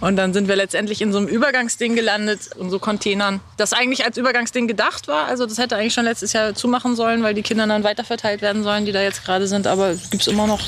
Und 0.00 0.16
dann 0.16 0.34
sind 0.34 0.46
wir 0.46 0.56
letztendlich 0.56 1.00
in 1.00 1.10
so 1.10 1.16
einem 1.16 1.28
Übergangsding 1.28 1.96
gelandet, 1.96 2.50
in 2.60 2.68
so 2.68 2.78
Containern, 2.78 3.40
das 3.56 3.72
eigentlich 3.72 4.04
als 4.04 4.18
Übergangsding 4.18 4.68
gedacht 4.68 5.08
war. 5.08 5.24
Also 5.24 5.46
das 5.46 5.56
hätte 5.56 5.76
eigentlich 5.76 5.94
schon 5.94 6.04
letztes 6.04 6.34
Jahr 6.34 6.54
zumachen 6.54 6.96
sollen, 6.96 7.22
weil 7.22 7.32
die 7.32 7.42
Kinder 7.42 7.66
dann 7.66 7.82
weiterverteilt 7.82 8.42
werden 8.42 8.62
sollen, 8.62 8.84
die 8.84 8.92
da 8.92 9.00
jetzt 9.00 9.21
gerade 9.24 9.46
sind, 9.46 9.66
aber 9.66 9.94
gibt 9.94 10.22
es 10.22 10.26
immer 10.26 10.46
noch. 10.46 10.60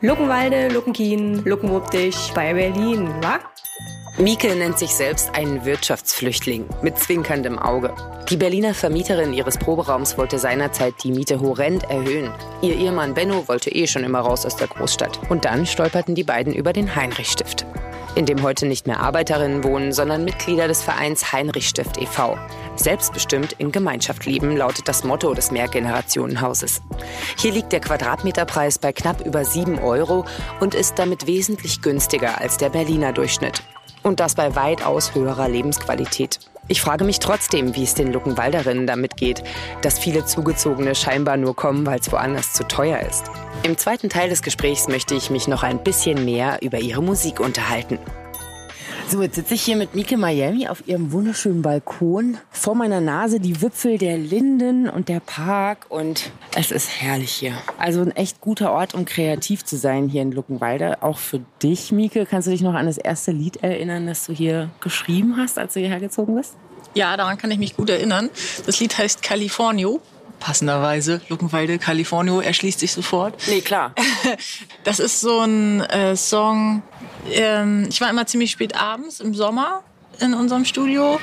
Luckenwalde, 0.00 0.68
Luckenkien, 0.68 1.44
Luckenwuppdich 1.44 2.32
bei 2.34 2.52
Berlin, 2.52 3.08
wa? 3.22 3.38
Mieke 4.18 4.54
nennt 4.54 4.78
sich 4.78 4.90
selbst 4.90 5.34
einen 5.34 5.66
Wirtschaftsflüchtling 5.66 6.64
mit 6.80 6.98
zwinkerndem 6.98 7.58
Auge. 7.58 7.94
Die 8.30 8.38
Berliner 8.38 8.72
Vermieterin 8.72 9.34
ihres 9.34 9.58
Proberaums 9.58 10.16
wollte 10.16 10.38
seinerzeit 10.38 10.94
die 11.04 11.12
Miete 11.12 11.38
horrend 11.40 11.84
erhöhen. 11.84 12.30
Ihr 12.62 12.76
Ehemann 12.76 13.12
Benno 13.12 13.46
wollte 13.46 13.70
eh 13.70 13.86
schon 13.86 14.04
immer 14.04 14.20
raus 14.20 14.46
aus 14.46 14.56
der 14.56 14.68
Großstadt. 14.68 15.20
Und 15.28 15.44
dann 15.44 15.66
stolperten 15.66 16.14
die 16.14 16.24
beiden 16.24 16.54
über 16.54 16.72
den 16.72 16.96
Heinrich-Stift 16.96 17.66
in 18.16 18.24
dem 18.26 18.42
heute 18.42 18.66
nicht 18.66 18.86
mehr 18.86 19.00
Arbeiterinnen 19.00 19.62
wohnen, 19.62 19.92
sondern 19.92 20.24
Mitglieder 20.24 20.66
des 20.66 20.82
Vereins 20.82 21.32
Heinrich 21.32 21.68
Stift 21.68 21.98
e.V. 21.98 22.36
Selbstbestimmt 22.74 23.52
in 23.58 23.70
Gemeinschaft 23.70 24.24
leben 24.24 24.56
lautet 24.56 24.88
das 24.88 25.04
Motto 25.04 25.34
des 25.34 25.50
Mehrgenerationenhauses. 25.50 26.80
Hier 27.36 27.52
liegt 27.52 27.72
der 27.72 27.80
Quadratmeterpreis 27.80 28.78
bei 28.78 28.92
knapp 28.92 29.20
über 29.24 29.44
7 29.44 29.78
Euro 29.78 30.24
und 30.60 30.74
ist 30.74 30.98
damit 30.98 31.26
wesentlich 31.26 31.82
günstiger 31.82 32.40
als 32.40 32.56
der 32.56 32.70
Berliner 32.70 33.12
Durchschnitt. 33.12 33.62
Und 34.02 34.18
das 34.18 34.34
bei 34.34 34.56
weitaus 34.56 35.14
höherer 35.14 35.48
Lebensqualität. 35.48 36.40
Ich 36.68 36.80
frage 36.80 37.04
mich 37.04 37.20
trotzdem, 37.20 37.76
wie 37.76 37.84
es 37.84 37.94
den 37.94 38.12
Luckenwalderinnen 38.12 38.86
damit 38.86 39.16
geht, 39.16 39.42
dass 39.82 39.98
viele 39.98 40.24
Zugezogene 40.24 40.94
scheinbar 40.94 41.36
nur 41.36 41.54
kommen, 41.54 41.86
weil 41.86 42.00
es 42.00 42.10
woanders 42.10 42.54
zu 42.54 42.66
teuer 42.66 43.00
ist. 43.00 43.30
Im 43.62 43.78
zweiten 43.78 44.08
Teil 44.08 44.28
des 44.28 44.42
Gesprächs 44.42 44.88
möchte 44.88 45.14
ich 45.14 45.30
mich 45.30 45.46
noch 45.46 45.62
ein 45.62 45.82
bisschen 45.82 46.24
mehr 46.24 46.58
über 46.62 46.78
ihre 46.78 47.02
Musik 47.02 47.38
unterhalten. 47.38 47.98
So, 49.08 49.22
jetzt 49.22 49.36
sitze 49.36 49.54
ich 49.54 49.62
hier 49.62 49.76
mit 49.76 49.94
Mike 49.94 50.16
Miami 50.16 50.66
auf 50.66 50.88
ihrem 50.88 51.12
wunderschönen 51.12 51.62
Balkon. 51.62 52.38
Vor 52.50 52.74
meiner 52.74 53.00
Nase 53.00 53.38
die 53.38 53.62
Wipfel 53.62 53.98
der 53.98 54.18
Linden 54.18 54.88
und 54.88 55.08
der 55.08 55.20
Park 55.20 55.86
und 55.90 56.32
es 56.56 56.72
ist 56.72 57.00
herrlich 57.00 57.30
hier. 57.30 57.52
Also 57.78 58.00
ein 58.00 58.10
echt 58.10 58.40
guter 58.40 58.72
Ort, 58.72 58.94
um 58.94 59.04
kreativ 59.04 59.64
zu 59.64 59.76
sein 59.76 60.08
hier 60.08 60.22
in 60.22 60.32
Luckenwalde. 60.32 61.04
Auch 61.04 61.18
für 61.18 61.40
dich, 61.62 61.92
Mike. 61.92 62.26
Kannst 62.26 62.48
du 62.48 62.50
dich 62.50 62.62
noch 62.62 62.74
an 62.74 62.86
das 62.86 62.98
erste 62.98 63.30
Lied 63.30 63.62
erinnern, 63.62 64.08
das 64.08 64.26
du 64.26 64.32
hier 64.32 64.70
geschrieben 64.80 65.36
hast, 65.36 65.56
als 65.56 65.74
du 65.74 65.80
hierher 65.80 66.00
gezogen 66.00 66.34
bist? 66.34 66.54
Ja, 66.94 67.16
daran 67.16 67.38
kann 67.38 67.52
ich 67.52 67.58
mich 67.58 67.76
gut 67.76 67.90
erinnern. 67.90 68.28
Das 68.66 68.80
Lied 68.80 68.98
heißt 68.98 69.22
Californio 69.22 70.00
passenderweise. 70.40 71.20
Luckenwalde, 71.28 71.78
Californio, 71.78 72.40
erschließt 72.40 72.80
sich 72.80 72.92
sofort. 72.92 73.34
Nee, 73.48 73.60
klar. 73.60 73.94
Das 74.84 75.00
ist 75.00 75.20
so 75.20 75.40
ein 75.40 75.80
äh, 75.80 76.14
Song. 76.16 76.82
Ähm, 77.30 77.86
ich 77.88 78.00
war 78.00 78.10
immer 78.10 78.26
ziemlich 78.26 78.50
spät 78.50 78.80
abends 78.80 79.20
im 79.20 79.34
Sommer 79.34 79.82
in 80.20 80.34
unserem 80.34 80.64
Studio 80.64 81.20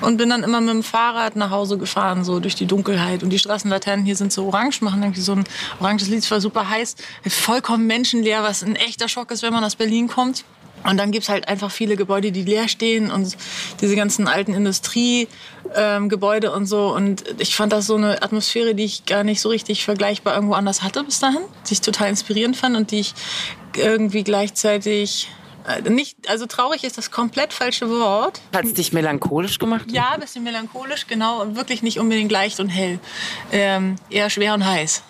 und 0.00 0.16
bin 0.16 0.30
dann 0.30 0.42
immer 0.42 0.60
mit 0.60 0.70
dem 0.70 0.82
Fahrrad 0.82 1.36
nach 1.36 1.50
Hause 1.50 1.78
gefahren, 1.78 2.24
so 2.24 2.40
durch 2.40 2.54
die 2.54 2.66
Dunkelheit. 2.66 3.22
Und 3.22 3.30
die 3.30 3.38
Straßenlaternen 3.38 4.04
hier 4.04 4.16
sind 4.16 4.32
so 4.32 4.46
orange, 4.46 4.82
machen 4.82 5.02
irgendwie 5.02 5.20
so 5.20 5.32
ein 5.32 5.44
oranges 5.78 6.08
Lied, 6.08 6.28
war 6.30 6.40
super 6.40 6.68
heiß, 6.68 6.96
vollkommen 7.28 7.86
menschenleer, 7.86 8.42
was 8.42 8.62
ein 8.62 8.76
echter 8.76 9.08
Schock 9.08 9.30
ist, 9.30 9.42
wenn 9.42 9.52
man 9.52 9.64
aus 9.64 9.76
Berlin 9.76 10.08
kommt. 10.08 10.44
Und 10.84 10.96
dann 10.96 11.10
gibt's 11.10 11.28
halt 11.28 11.48
einfach 11.48 11.70
viele 11.70 11.96
Gebäude, 11.96 12.32
die 12.32 12.42
leer 12.42 12.68
stehen 12.68 13.10
und 13.10 13.36
diese 13.80 13.96
ganzen 13.96 14.28
alten 14.28 14.54
Industriegebäude 14.54 16.46
ähm, 16.46 16.52
und 16.52 16.66
so. 16.66 16.94
Und 16.94 17.24
ich 17.38 17.54
fand 17.54 17.72
das 17.72 17.86
so 17.86 17.96
eine 17.96 18.22
Atmosphäre, 18.22 18.74
die 18.74 18.84
ich 18.84 19.04
gar 19.04 19.24
nicht 19.24 19.40
so 19.40 19.50
richtig 19.50 19.84
vergleichbar 19.84 20.34
irgendwo 20.34 20.54
anders 20.54 20.82
hatte 20.82 21.04
bis 21.04 21.18
dahin, 21.18 21.42
die 21.68 21.74
ich 21.74 21.80
total 21.80 22.08
inspirierend 22.08 22.56
fand 22.56 22.76
und 22.76 22.90
die 22.90 23.00
ich 23.00 23.14
irgendwie 23.76 24.24
gleichzeitig 24.24 25.28
äh, 25.66 25.88
nicht, 25.88 26.28
also 26.28 26.46
traurig 26.46 26.84
ist 26.84 26.98
das 26.98 27.10
komplett 27.10 27.52
falsche 27.52 27.90
Wort. 27.90 28.40
Hat 28.54 28.64
es 28.64 28.74
dich 28.74 28.92
melancholisch 28.92 29.58
gemacht? 29.58 29.90
Ja, 29.90 30.12
ein 30.12 30.20
bisschen 30.20 30.42
melancholisch, 30.42 31.06
genau. 31.06 31.42
Und 31.42 31.56
wirklich 31.56 31.82
nicht 31.82 31.98
unbedingt 31.98 32.32
leicht 32.32 32.60
und 32.60 32.68
hell. 32.68 32.98
Ähm, 33.52 33.96
eher 34.08 34.30
schwer 34.30 34.54
und 34.54 34.64
heiß. 34.64 35.02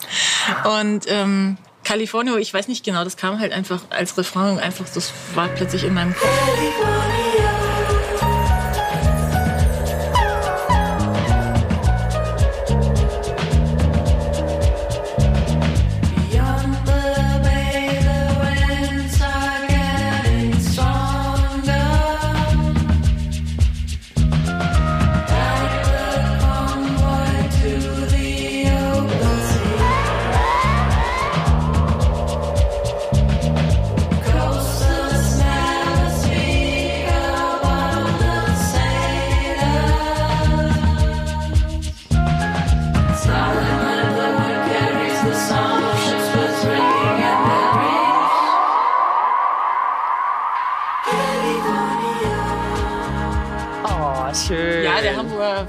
und 0.80 1.04
ähm, 1.08 1.58
Californio, 1.84 2.36
ich 2.36 2.52
weiß 2.52 2.68
nicht 2.68 2.84
genau, 2.84 3.04
das 3.04 3.16
kam 3.16 3.38
halt 3.38 3.52
einfach 3.52 3.82
als 3.90 4.16
Refrain, 4.16 4.58
einfach, 4.58 4.86
das 4.94 5.12
war 5.34 5.48
plötzlich 5.48 5.84
in 5.84 5.94
meinem 5.94 6.14
Kopf. 6.14 7.21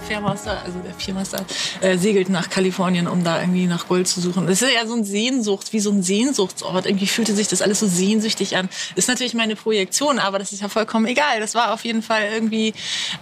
Fährmaster, 0.07 0.61
also 0.65 0.79
der 0.79 0.93
Viermaster, 0.93 1.45
äh, 1.81 1.97
segelt 1.97 2.29
nach 2.29 2.49
Kalifornien, 2.49 3.07
um 3.07 3.23
da 3.23 3.41
irgendwie 3.41 3.65
nach 3.65 3.87
Gold 3.87 4.07
zu 4.07 4.21
suchen. 4.21 4.47
Das 4.47 4.61
ist 4.61 4.71
ja 4.73 4.85
so 4.85 4.95
ein 4.95 5.03
Sehnsucht, 5.03 5.73
wie 5.73 5.79
so 5.79 5.91
ein 5.91 6.03
Sehnsuchtsort. 6.03 6.85
Irgendwie 6.85 7.07
fühlte 7.07 7.33
sich 7.33 7.47
das 7.47 7.61
alles 7.61 7.79
so 7.79 7.87
sehnsüchtig 7.87 8.57
an. 8.57 8.69
Ist 8.95 9.07
natürlich 9.07 9.33
meine 9.33 9.55
Projektion, 9.55 10.19
aber 10.19 10.39
das 10.39 10.51
ist 10.51 10.61
ja 10.61 10.69
vollkommen 10.69 11.05
egal. 11.05 11.39
Das 11.39 11.55
war 11.55 11.73
auf 11.73 11.83
jeden 11.85 12.01
Fall 12.01 12.23
irgendwie 12.33 12.73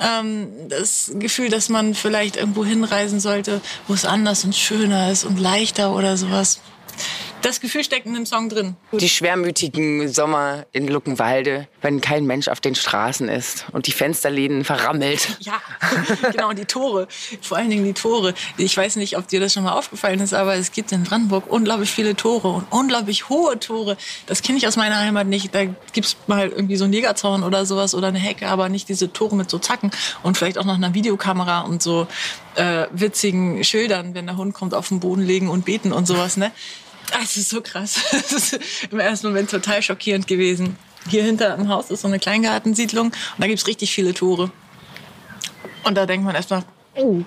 ähm, 0.01 0.49
das 0.69 1.11
Gefühl, 1.15 1.49
dass 1.49 1.69
man 1.69 1.93
vielleicht 1.93 2.35
irgendwo 2.35 2.65
hinreisen 2.65 3.19
sollte, 3.19 3.61
wo 3.87 3.93
es 3.93 4.05
anders 4.05 4.43
und 4.43 4.55
schöner 4.55 5.11
ist 5.11 5.23
und 5.23 5.39
leichter 5.39 5.95
oder 5.95 6.17
sowas 6.17 6.59
das 7.41 7.59
Gefühl 7.59 7.83
steckt 7.83 8.05
in 8.05 8.13
dem 8.13 8.25
Song 8.25 8.49
drin. 8.49 8.75
Die 8.91 9.09
schwermütigen 9.09 10.07
Sommer 10.07 10.65
in 10.71 10.87
Luckenwalde, 10.87 11.67
wenn 11.81 12.01
kein 12.01 12.25
Mensch 12.25 12.47
auf 12.47 12.59
den 12.59 12.75
Straßen 12.75 13.29
ist 13.29 13.65
und 13.71 13.87
die 13.87 13.91
Fensterläden 13.91 14.63
verrammelt. 14.63 15.37
Ja, 15.39 15.61
genau, 16.31 16.49
und 16.49 16.59
die 16.59 16.65
Tore. 16.65 17.07
Vor 17.41 17.57
allen 17.57 17.69
Dingen 17.69 17.85
die 17.85 17.93
Tore. 17.93 18.33
Ich 18.57 18.75
weiß 18.75 18.95
nicht, 18.97 19.17
ob 19.17 19.27
dir 19.27 19.39
das 19.39 19.53
schon 19.53 19.63
mal 19.63 19.73
aufgefallen 19.73 20.19
ist, 20.19 20.33
aber 20.33 20.55
es 20.55 20.71
gibt 20.71 20.91
in 20.91 21.03
Brandenburg 21.03 21.45
unglaublich 21.47 21.91
viele 21.91 22.15
Tore 22.15 22.49
und 22.49 22.65
unglaublich 22.69 23.29
hohe 23.29 23.59
Tore. 23.59 23.97
Das 24.27 24.41
kenne 24.41 24.57
ich 24.57 24.67
aus 24.67 24.75
meiner 24.75 24.97
Heimat 24.97 25.27
nicht. 25.27 25.53
Da 25.53 25.65
gibt 25.65 26.07
es 26.07 26.17
mal 26.27 26.49
irgendwie 26.49 26.75
so 26.75 26.83
einen 26.83 26.93
Jägerzaun 26.93 27.43
oder 27.43 27.65
sowas 27.65 27.95
oder 27.95 28.07
eine 28.07 28.19
Hecke, 28.19 28.47
aber 28.47 28.69
nicht 28.69 28.89
diese 28.89 29.11
Tore 29.11 29.35
mit 29.35 29.49
so 29.49 29.59
Zacken 29.59 29.91
und 30.23 30.37
vielleicht 30.37 30.57
auch 30.57 30.65
noch 30.65 30.75
einer 30.75 30.93
Videokamera 30.93 31.61
und 31.61 31.81
so 31.81 32.07
äh, 32.55 32.87
witzigen 32.91 33.63
Schildern, 33.63 34.13
wenn 34.13 34.25
der 34.25 34.37
Hund 34.37 34.53
kommt, 34.53 34.73
auf 34.73 34.89
den 34.89 34.99
Boden 34.99 35.21
legen 35.21 35.49
und 35.49 35.65
beten 35.65 35.91
und 35.91 36.07
sowas. 36.07 36.37
Ne? 36.37 36.51
Das 37.11 37.37
ist 37.37 37.49
so 37.49 37.61
krass. 37.61 37.99
Das 38.11 38.31
ist 38.31 38.59
im 38.91 38.99
ersten 38.99 39.27
Moment 39.27 39.49
total 39.49 39.81
schockierend 39.81 40.27
gewesen. 40.27 40.77
Hier 41.09 41.23
hinter 41.23 41.55
im 41.55 41.67
Haus 41.67 41.89
ist 41.89 42.01
so 42.01 42.07
eine 42.07 42.19
Kleingartensiedlung 42.19 43.07
und 43.07 43.15
da 43.37 43.47
gibt 43.47 43.59
es 43.59 43.67
richtig 43.67 43.91
viele 43.91 44.13
Tore. 44.13 44.51
Und 45.83 45.95
da 45.95 46.05
denkt 46.05 46.25
man 46.25 46.35
erstmal, 46.35 46.63
oh. 46.95 47.21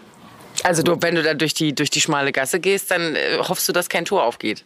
Also 0.62 0.82
du, 0.82 0.96
wenn 1.00 1.16
du 1.16 1.22
da 1.22 1.34
durch 1.34 1.54
die, 1.54 1.74
durch 1.74 1.90
die 1.90 2.00
schmale 2.00 2.30
Gasse 2.30 2.60
gehst, 2.60 2.90
dann 2.90 3.16
äh, 3.16 3.38
hoffst 3.38 3.68
du, 3.68 3.72
dass 3.72 3.88
kein 3.88 4.04
Tor 4.04 4.24
aufgeht. 4.24 4.64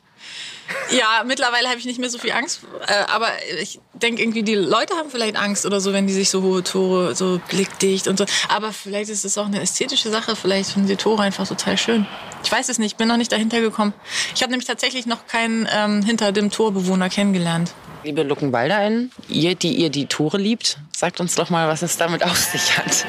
Ja, 0.90 1.22
mittlerweile 1.24 1.68
habe 1.68 1.78
ich 1.78 1.84
nicht 1.84 1.98
mehr 1.98 2.10
so 2.10 2.18
viel 2.18 2.32
Angst. 2.32 2.60
Äh, 2.86 3.10
aber 3.10 3.28
ich 3.60 3.80
denke 3.94 4.22
irgendwie, 4.22 4.42
die 4.42 4.54
Leute 4.54 4.94
haben 4.94 5.10
vielleicht 5.10 5.36
Angst 5.36 5.66
oder 5.66 5.80
so, 5.80 5.92
wenn 5.92 6.06
die 6.06 6.12
sich 6.12 6.30
so 6.30 6.42
hohe 6.42 6.62
Tore, 6.62 7.14
so 7.14 7.40
blickdicht 7.48 8.08
und 8.08 8.18
so. 8.18 8.26
Aber 8.48 8.72
vielleicht 8.72 9.10
ist 9.10 9.24
es 9.24 9.38
auch 9.38 9.46
eine 9.46 9.60
ästhetische 9.60 10.10
Sache. 10.10 10.36
Vielleicht 10.36 10.72
finden 10.72 10.88
die 10.88 10.96
Tore 10.96 11.22
einfach 11.22 11.46
total 11.46 11.76
schön. 11.78 12.06
Ich 12.42 12.52
weiß 12.52 12.68
es 12.68 12.78
nicht, 12.78 12.96
bin 12.96 13.08
noch 13.08 13.16
nicht 13.16 13.32
dahinter 13.32 13.60
gekommen. 13.60 13.92
Ich 14.34 14.42
habe 14.42 14.50
nämlich 14.50 14.66
tatsächlich 14.66 15.06
noch 15.06 15.26
keinen 15.26 15.68
ähm, 15.72 16.02
hinter 16.02 16.32
dem 16.32 16.50
Torbewohner 16.50 17.08
kennengelernt. 17.08 17.72
Liebe 18.04 18.22
Luckenwalderin, 18.22 19.10
ihr, 19.28 19.54
die 19.54 19.74
ihr 19.74 19.90
die 19.90 20.06
Tore 20.06 20.38
liebt, 20.38 20.78
sagt 20.96 21.20
uns 21.20 21.34
doch 21.34 21.50
mal, 21.50 21.68
was 21.68 21.82
es 21.82 21.96
damit 21.96 22.22
auf 22.22 22.36
sich 22.36 22.78
hat. 22.78 23.04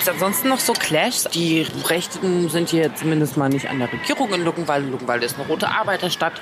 Gibt 0.00 0.08
es 0.08 0.14
ansonsten 0.14 0.48
noch 0.48 0.60
so 0.60 0.72
Clashs? 0.72 1.24
Die 1.24 1.66
Rechten 1.90 2.48
sind 2.48 2.70
hier 2.70 2.94
zumindest 2.94 3.36
mal 3.36 3.50
nicht 3.50 3.68
an 3.68 3.80
der 3.80 3.92
Regierung 3.92 4.32
in 4.32 4.42
Luckenwalde. 4.42 4.88
Luckenwalde 4.88 5.26
ist 5.26 5.38
eine 5.38 5.46
rote 5.46 5.68
Arbeiterstadt. 5.68 6.32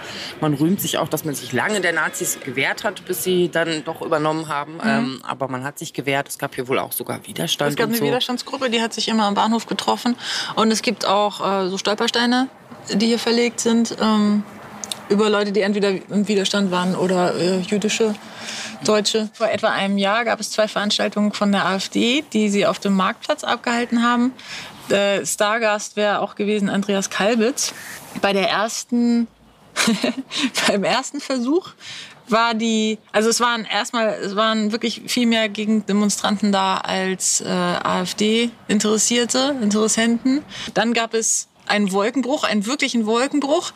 Man 0.41 0.55
rühmt 0.55 0.81
sich 0.81 0.97
auch, 0.97 1.09
dass 1.09 1.25
man 1.25 1.35
sich 1.35 1.53
lange 1.53 1.81
der 1.81 1.93
Nazis 1.93 2.39
gewehrt 2.39 2.85
hat, 2.85 3.05
bis 3.05 3.25
sie 3.25 3.49
dann 3.49 3.83
doch 3.83 4.01
übernommen 4.01 4.47
haben. 4.47 4.75
Mhm. 4.75 4.81
Ähm, 4.85 5.21
aber 5.25 5.49
man 5.49 5.65
hat 5.65 5.77
sich 5.77 5.93
gewehrt. 5.93 6.29
Es 6.29 6.39
gab 6.39 6.55
hier 6.55 6.69
wohl 6.69 6.79
auch 6.79 6.93
sogar 6.93 7.27
Widerstand. 7.27 7.71
Es 7.71 7.77
gab 7.77 7.89
eine 7.89 7.99
so. 7.99 8.05
Widerstandsgruppe, 8.05 8.71
die 8.71 8.81
hat 8.81 8.93
sich 8.93 9.09
immer 9.09 9.25
am 9.25 9.35
Bahnhof 9.35 9.67
getroffen. 9.67 10.15
Und 10.55 10.71
es 10.71 10.81
gibt 10.81 11.05
auch 11.05 11.65
äh, 11.65 11.69
so 11.69 11.79
Stolpersteine, 11.79 12.47
die 12.95 13.07
hier 13.07 13.19
verlegt 13.19 13.59
sind. 13.59 13.97
Ähm, 14.01 14.45
über 15.09 15.31
Leute, 15.31 15.51
die 15.51 15.63
entweder 15.63 15.91
im 15.91 16.29
Widerstand 16.29 16.71
waren 16.71 16.95
oder 16.95 17.35
äh, 17.35 17.59
jüdische 17.59 18.15
Deutsche. 18.85 19.29
Vor 19.33 19.49
etwa 19.49 19.69
einem 19.69 19.99
Jahr 19.99 20.25
gab 20.25 20.41
es 20.41 20.51
zwei 20.51 20.69
Veranstaltungen 20.69 21.33
von 21.33 21.53
der 21.53 21.67
AfD, 21.67 22.25
die 22.33 22.49
sie 22.49 22.67
auf 22.67 22.79
dem 22.79 22.95
Marktplatz 22.95 23.45
abgehalten 23.45 24.03
haben. 24.03 24.33
Äh, 24.91 25.27
Stargast 25.27 25.97
wäre 25.97 26.21
auch 26.21 26.35
gewesen 26.35 26.71
Andreas 26.71 27.11
Kalbitz. 27.11 27.75
Bei 28.21 28.33
der 28.33 28.49
ersten, 28.49 29.27
beim 30.69 30.85
ersten 30.85 31.21
Versuch 31.21 31.71
war 32.29 32.55
die, 32.55 32.99
also 33.13 33.29
es 33.29 33.41
waren 33.41 33.65
erstmal, 33.65 34.09
es 34.09 34.37
waren 34.37 34.73
wirklich 34.73 35.03
viel 35.07 35.27
mehr 35.27 35.49
Gegendemonstranten 35.49 36.53
da 36.53 36.79
als 36.79 37.41
äh, 37.41 37.47
AfD-Interessierte, 37.47 39.57
Interessenten. 39.63 40.43
Dann 40.75 40.95
gab 40.95 41.15
es 41.15 41.49
einen 41.67 41.93
Wolkenbruch, 41.93 42.45
einen 42.45 42.67
wirklichen 42.67 43.07
Wolkenbruch. 43.07 43.73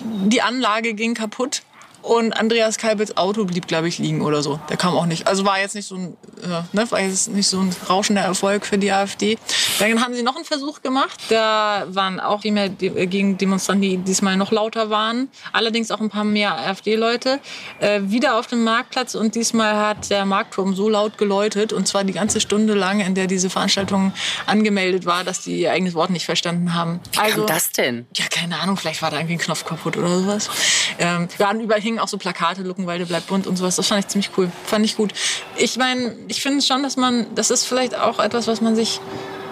Die 0.00 0.42
Anlage 0.42 0.94
ging 0.94 1.14
kaputt. 1.14 1.62
Und 2.04 2.36
Andreas 2.36 2.76
Kalbits 2.76 3.16
Auto 3.16 3.46
blieb, 3.46 3.66
glaube 3.66 3.88
ich, 3.88 3.98
liegen 3.98 4.20
oder 4.20 4.42
so. 4.42 4.60
Der 4.68 4.76
kam 4.76 4.94
auch 4.94 5.06
nicht. 5.06 5.26
Also 5.26 5.46
war 5.46 5.58
jetzt 5.58 5.74
nicht 5.74 5.88
so 5.88 5.94
ein, 5.94 6.16
äh, 6.42 6.76
ne, 6.76 6.90
war 6.90 7.00
jetzt 7.00 7.28
nicht 7.30 7.46
so 7.46 7.58
ein 7.58 7.74
rauschender 7.88 8.20
Erfolg 8.20 8.66
für 8.66 8.76
die 8.76 8.92
AfD. 8.92 9.38
Dann 9.78 10.02
haben 10.02 10.12
sie 10.12 10.22
noch 10.22 10.36
einen 10.36 10.44
Versuch 10.44 10.82
gemacht. 10.82 11.18
Da 11.30 11.86
waren 11.88 12.20
auch 12.20 12.42
viel 12.42 12.52
mehr 12.52 12.66
äh, 12.66 13.06
gegen 13.06 13.38
Demonstranten, 13.38 13.80
die 13.80 13.96
diesmal 13.96 14.36
noch 14.36 14.52
lauter 14.52 14.90
waren. 14.90 15.28
Allerdings 15.54 15.90
auch 15.90 16.00
ein 16.00 16.10
paar 16.10 16.24
mehr 16.24 16.54
AfD-Leute. 16.58 17.40
Äh, 17.80 18.02
wieder 18.02 18.38
auf 18.38 18.48
dem 18.48 18.64
Marktplatz 18.64 19.14
und 19.14 19.34
diesmal 19.34 19.74
hat 19.74 20.10
der 20.10 20.26
Marktturm 20.26 20.74
so 20.74 20.90
laut 20.90 21.16
geläutet 21.16 21.72
und 21.72 21.88
zwar 21.88 22.04
die 22.04 22.12
ganze 22.12 22.38
Stunde 22.38 22.74
lang, 22.74 23.00
in 23.00 23.14
der 23.14 23.28
diese 23.28 23.48
Veranstaltung 23.48 24.12
angemeldet 24.44 25.06
war, 25.06 25.24
dass 25.24 25.40
die 25.40 25.60
ihr 25.60 25.72
eigenes 25.72 25.94
Wort 25.94 26.10
nicht 26.10 26.26
verstanden 26.26 26.74
haben. 26.74 27.00
Wie 27.12 27.18
also, 27.18 27.38
kam 27.38 27.46
das 27.46 27.70
denn? 27.70 28.06
Ja, 28.14 28.26
keine 28.30 28.60
Ahnung. 28.60 28.76
Vielleicht 28.76 29.00
war 29.00 29.10
da 29.10 29.16
irgendwie 29.16 29.36
ein 29.36 29.38
Knopf 29.38 29.64
kaputt 29.64 29.96
oder 29.96 30.20
sowas. 30.20 30.50
Ähm, 30.98 31.28
waren 31.38 31.60
überall 31.60 31.80
hingen 31.94 32.00
auch 32.02 32.08
so 32.08 32.18
Plakate, 32.18 32.62
Luckenwalde 32.62 33.06
bleibt 33.06 33.28
bunt 33.28 33.46
und 33.46 33.56
sowas. 33.56 33.76
Das 33.76 33.86
fand 33.86 34.00
ich 34.00 34.08
ziemlich 34.08 34.30
cool. 34.36 34.50
Fand 34.64 34.84
ich 34.84 34.96
gut. 34.96 35.12
Ich 35.56 35.76
meine, 35.76 36.16
ich 36.28 36.42
finde 36.42 36.62
schon, 36.62 36.82
dass 36.82 36.96
man, 36.96 37.26
das 37.34 37.50
ist 37.50 37.64
vielleicht 37.64 37.96
auch 37.96 38.18
etwas, 38.18 38.46
was 38.46 38.60
man 38.60 38.74
sich 38.74 39.00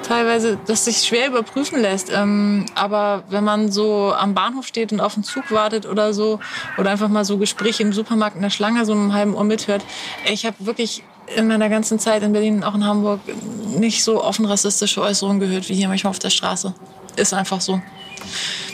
teilweise, 0.06 0.58
das 0.66 0.84
sich 0.84 0.98
schwer 0.98 1.28
überprüfen 1.28 1.80
lässt. 1.80 2.10
Ähm, 2.12 2.66
aber 2.74 3.22
wenn 3.28 3.44
man 3.44 3.70
so 3.70 4.12
am 4.12 4.34
Bahnhof 4.34 4.66
steht 4.66 4.92
und 4.92 5.00
auf 5.00 5.14
den 5.14 5.22
Zug 5.22 5.50
wartet 5.50 5.86
oder 5.86 6.12
so, 6.12 6.40
oder 6.76 6.90
einfach 6.90 7.08
mal 7.08 7.24
so 7.24 7.38
Gespräche 7.38 7.84
im 7.84 7.92
Supermarkt 7.92 8.36
in 8.36 8.42
der 8.42 8.50
Schlange 8.50 8.84
so 8.84 8.92
einem 8.92 9.12
halben 9.12 9.34
Ohr 9.34 9.44
mithört, 9.44 9.84
ich 10.30 10.44
habe 10.44 10.56
wirklich 10.58 11.04
in 11.36 11.46
meiner 11.46 11.68
ganzen 11.68 12.00
Zeit 12.00 12.24
in 12.24 12.32
Berlin, 12.32 12.64
auch 12.64 12.74
in 12.74 12.84
Hamburg, 12.84 13.20
nicht 13.78 14.02
so 14.02 14.22
offen 14.22 14.44
rassistische 14.44 15.00
Äußerungen 15.00 15.38
gehört 15.38 15.68
wie 15.68 15.74
hier 15.74 15.88
manchmal 15.88 16.10
auf 16.10 16.18
der 16.18 16.30
Straße. 16.30 16.74
Ist 17.16 17.32
einfach 17.32 17.60
so. 17.60 17.80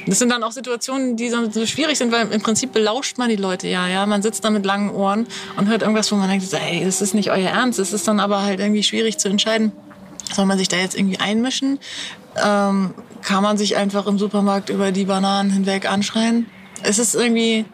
Das 0.06 0.18
sind 0.18 0.30
dann 0.30 0.42
auch 0.42 0.52
Situationen, 0.52 1.16
die 1.16 1.28
so 1.28 1.66
schwierig 1.66 1.98
sind, 1.98 2.12
weil 2.12 2.32
im 2.32 2.40
Prinzip 2.40 2.72
belauscht 2.72 3.18
man 3.18 3.28
die 3.28 3.36
Leute 3.36 3.68
ja. 3.68 3.86
ja? 3.88 4.06
Man 4.06 4.22
sitzt 4.22 4.44
da 4.44 4.50
mit 4.50 4.64
langen 4.64 4.90
Ohren 4.90 5.26
und 5.56 5.68
hört 5.68 5.82
irgendwas, 5.82 6.10
wo 6.10 6.16
man 6.16 6.28
denkt, 6.30 6.46
ey, 6.52 6.84
das 6.84 7.02
ist 7.02 7.14
nicht 7.14 7.30
euer 7.30 7.50
Ernst. 7.50 7.78
Es 7.78 7.92
ist 7.92 8.08
dann 8.08 8.20
aber 8.20 8.42
halt 8.42 8.60
irgendwie 8.60 8.82
schwierig 8.82 9.18
zu 9.18 9.28
entscheiden. 9.28 9.72
Soll 10.32 10.46
man 10.46 10.58
sich 10.58 10.68
da 10.68 10.76
jetzt 10.76 10.96
irgendwie 10.96 11.18
einmischen? 11.18 11.78
Ähm, 12.42 12.94
kann 13.22 13.42
man 13.42 13.58
sich 13.58 13.76
einfach 13.76 14.06
im 14.06 14.18
Supermarkt 14.18 14.70
über 14.70 14.92
die 14.92 15.04
Bananen 15.04 15.50
hinweg 15.50 15.90
anschreien? 15.90 16.46
Es 16.82 16.98
ist 16.98 17.14
irgendwie, 17.14 17.64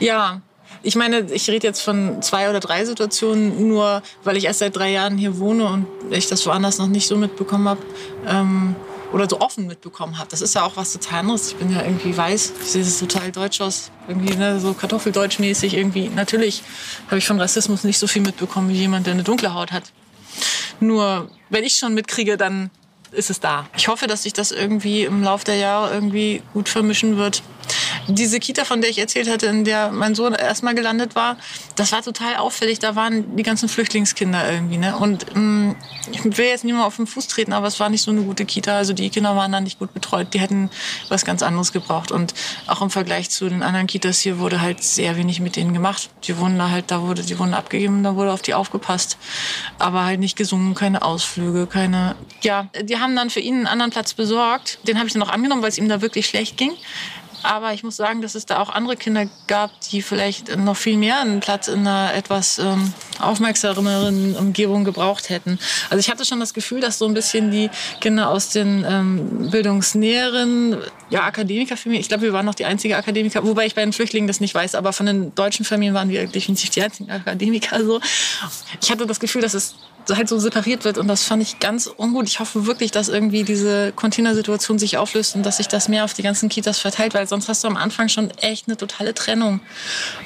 ja, 0.00 0.42
ich 0.82 0.96
meine, 0.96 1.20
ich 1.32 1.48
rede 1.48 1.66
jetzt 1.66 1.80
von 1.80 2.20
zwei 2.20 2.50
oder 2.50 2.60
drei 2.60 2.84
Situationen, 2.84 3.68
nur 3.68 4.02
weil 4.22 4.36
ich 4.36 4.44
erst 4.44 4.58
seit 4.58 4.76
drei 4.76 4.90
Jahren 4.90 5.16
hier 5.16 5.38
wohne 5.38 5.64
und 5.66 5.86
ich 6.10 6.28
das 6.28 6.44
woanders 6.46 6.78
noch 6.78 6.88
nicht 6.88 7.06
so 7.06 7.16
mitbekommen 7.16 7.68
habe. 7.68 7.80
Ähm, 8.28 8.76
oder 9.12 9.28
so 9.28 9.40
offen 9.40 9.66
mitbekommen 9.66 10.18
habe. 10.18 10.28
Das 10.30 10.40
ist 10.40 10.54
ja 10.54 10.64
auch 10.64 10.76
was 10.76 10.92
total 10.92 11.20
anderes. 11.20 11.48
Ich 11.48 11.56
bin 11.56 11.72
ja 11.72 11.82
irgendwie 11.82 12.16
weiß, 12.16 12.52
ich 12.60 12.66
sehe 12.70 12.82
es 12.82 12.98
total 12.98 13.32
deutsch 13.32 13.60
aus, 13.60 13.90
irgendwie 14.08 14.34
ne, 14.34 14.60
so 14.60 14.74
Kartoffeldeutschmäßig 14.74 15.74
irgendwie. 15.74 16.08
Natürlich 16.08 16.62
habe 17.06 17.18
ich 17.18 17.26
von 17.26 17.40
Rassismus 17.40 17.84
nicht 17.84 17.98
so 17.98 18.06
viel 18.06 18.22
mitbekommen 18.22 18.68
wie 18.70 18.74
jemand, 18.74 19.06
der 19.06 19.14
eine 19.14 19.22
dunkle 19.22 19.54
Haut 19.54 19.72
hat. 19.72 19.84
Nur 20.80 21.30
wenn 21.50 21.64
ich 21.64 21.76
schon 21.76 21.94
mitkriege, 21.94 22.36
dann 22.36 22.70
ist 23.12 23.30
es 23.30 23.40
da. 23.40 23.68
Ich 23.76 23.88
hoffe, 23.88 24.06
dass 24.06 24.24
sich 24.24 24.32
das 24.32 24.50
irgendwie 24.50 25.04
im 25.04 25.22
Laufe 25.22 25.44
der 25.44 25.56
Jahre 25.56 25.94
irgendwie 25.94 26.42
gut 26.52 26.68
vermischen 26.68 27.16
wird. 27.16 27.42
Diese 28.08 28.38
Kita, 28.38 28.64
von 28.64 28.80
der 28.80 28.90
ich 28.90 28.98
erzählt 28.98 29.28
hatte, 29.28 29.46
in 29.46 29.64
der 29.64 29.90
mein 29.90 30.14
Sohn 30.14 30.34
erstmal 30.34 30.74
gelandet 30.74 31.14
war, 31.14 31.36
das 31.76 31.92
war 31.92 32.02
total 32.02 32.36
auffällig. 32.36 32.78
Da 32.78 32.96
waren 32.96 33.36
die 33.36 33.42
ganzen 33.42 33.68
Flüchtlingskinder 33.68 34.50
irgendwie. 34.50 34.76
Ne? 34.76 34.96
Und 34.96 35.26
ähm, 35.34 35.76
ich 36.12 36.24
will 36.24 36.46
jetzt 36.46 36.64
mal 36.64 36.84
auf 36.84 36.96
den 36.96 37.06
Fuß 37.06 37.28
treten, 37.28 37.52
aber 37.52 37.66
es 37.66 37.80
war 37.80 37.88
nicht 37.88 38.02
so 38.02 38.10
eine 38.10 38.22
gute 38.22 38.44
Kita. 38.44 38.76
Also 38.76 38.92
die 38.92 39.08
Kinder 39.10 39.36
waren 39.36 39.52
da 39.52 39.60
nicht 39.60 39.78
gut 39.78 39.94
betreut. 39.94 40.34
Die 40.34 40.40
hätten 40.40 40.70
was 41.08 41.24
ganz 41.24 41.42
anderes 41.42 41.72
gebraucht. 41.72 42.12
Und 42.12 42.34
auch 42.66 42.82
im 42.82 42.90
Vergleich 42.90 43.30
zu 43.30 43.48
den 43.48 43.62
anderen 43.62 43.86
Kitas 43.86 44.20
hier 44.20 44.38
wurde 44.38 44.60
halt 44.60 44.82
sehr 44.82 45.16
wenig 45.16 45.40
mit 45.40 45.56
denen 45.56 45.72
gemacht. 45.72 46.10
Die 46.24 46.36
wurden 46.38 46.58
da 46.58 46.70
halt, 46.70 46.90
da 46.90 47.02
wurde, 47.02 47.22
die 47.22 47.38
wurden 47.38 47.54
abgegeben, 47.54 48.02
da 48.02 48.16
wurde 48.16 48.32
auf 48.32 48.42
die 48.42 48.54
aufgepasst. 48.54 49.16
Aber 49.78 50.04
halt 50.04 50.20
nicht 50.20 50.36
gesungen, 50.36 50.74
keine 50.74 51.02
Ausflüge, 51.02 51.66
keine. 51.66 52.16
Ja, 52.42 52.68
die 52.82 52.98
haben 52.98 53.16
dann 53.16 53.30
für 53.30 53.40
ihn 53.40 53.56
einen 53.56 53.66
anderen 53.66 53.90
Platz 53.90 54.14
besorgt. 54.14 54.78
Den 54.86 54.98
habe 54.98 55.06
ich 55.06 55.12
dann 55.12 55.22
auch 55.22 55.30
angenommen, 55.30 55.62
weil 55.62 55.70
es 55.70 55.78
ihm 55.78 55.88
da 55.88 56.00
wirklich 56.00 56.26
schlecht 56.26 56.56
ging. 56.56 56.72
Aber 57.44 57.74
ich 57.74 57.82
muss 57.82 57.96
sagen, 57.96 58.22
dass 58.22 58.34
es 58.34 58.46
da 58.46 58.58
auch 58.58 58.70
andere 58.70 58.96
Kinder 58.96 59.26
gab, 59.48 59.70
die 59.92 60.00
vielleicht 60.00 60.56
noch 60.56 60.76
viel 60.78 60.96
mehr 60.96 61.20
einen 61.20 61.40
Platz 61.40 61.68
in 61.68 61.80
einer 61.80 62.14
etwas 62.14 62.58
ähm, 62.58 62.94
aufmerksameren 63.20 64.34
Umgebung 64.34 64.84
gebraucht 64.84 65.28
hätten. 65.28 65.58
Also 65.90 66.00
ich 66.00 66.08
hatte 66.10 66.24
schon 66.24 66.40
das 66.40 66.54
Gefühl, 66.54 66.80
dass 66.80 66.98
so 66.98 67.06
ein 67.06 67.12
bisschen 67.12 67.50
die 67.50 67.68
Kinder 68.00 68.30
aus 68.30 68.48
den 68.48 68.86
ähm, 68.88 69.50
bildungsnäheren, 69.50 70.78
ja, 71.10 71.24
Akademikerfamilien, 71.24 72.00
ich 72.00 72.08
glaube, 72.08 72.22
wir 72.22 72.32
waren 72.32 72.46
noch 72.46 72.54
die 72.54 72.64
einzige 72.64 72.96
Akademiker, 72.96 73.44
wobei 73.44 73.66
ich 73.66 73.74
bei 73.74 73.82
den 73.82 73.92
Flüchtlingen 73.92 74.26
das 74.26 74.40
nicht 74.40 74.54
weiß, 74.54 74.74
aber 74.74 74.94
von 74.94 75.04
den 75.04 75.34
deutschen 75.34 75.66
Familien 75.66 75.94
waren 75.94 76.08
wir 76.08 76.26
definitiv 76.26 76.70
die 76.70 76.80
einzigen 76.80 77.10
Akademiker. 77.10 77.84
So. 77.84 78.00
Ich 78.80 78.90
hatte 78.90 79.06
das 79.06 79.20
Gefühl, 79.20 79.42
dass 79.42 79.52
es 79.52 79.74
halt 80.10 80.28
so 80.28 80.38
separiert 80.38 80.84
wird 80.84 80.98
und 80.98 81.08
das 81.08 81.24
fand 81.24 81.42
ich 81.42 81.60
ganz 81.60 81.90
ungut. 81.96 82.28
Ich 82.28 82.40
hoffe 82.40 82.66
wirklich, 82.66 82.90
dass 82.90 83.08
irgendwie 83.08 83.44
diese 83.44 83.92
Containersituation 83.92 84.78
sich 84.78 84.98
auflöst 84.98 85.34
und 85.36 85.44
dass 85.44 85.58
sich 85.58 85.68
das 85.68 85.88
mehr 85.88 86.04
auf 86.04 86.14
die 86.14 86.22
ganzen 86.22 86.48
Kitas 86.48 86.78
verteilt, 86.78 87.14
weil 87.14 87.26
sonst 87.26 87.48
hast 87.48 87.64
du 87.64 87.68
am 87.68 87.76
Anfang 87.76 88.08
schon 88.08 88.30
echt 88.38 88.68
eine 88.68 88.76
totale 88.76 89.14
Trennung 89.14 89.60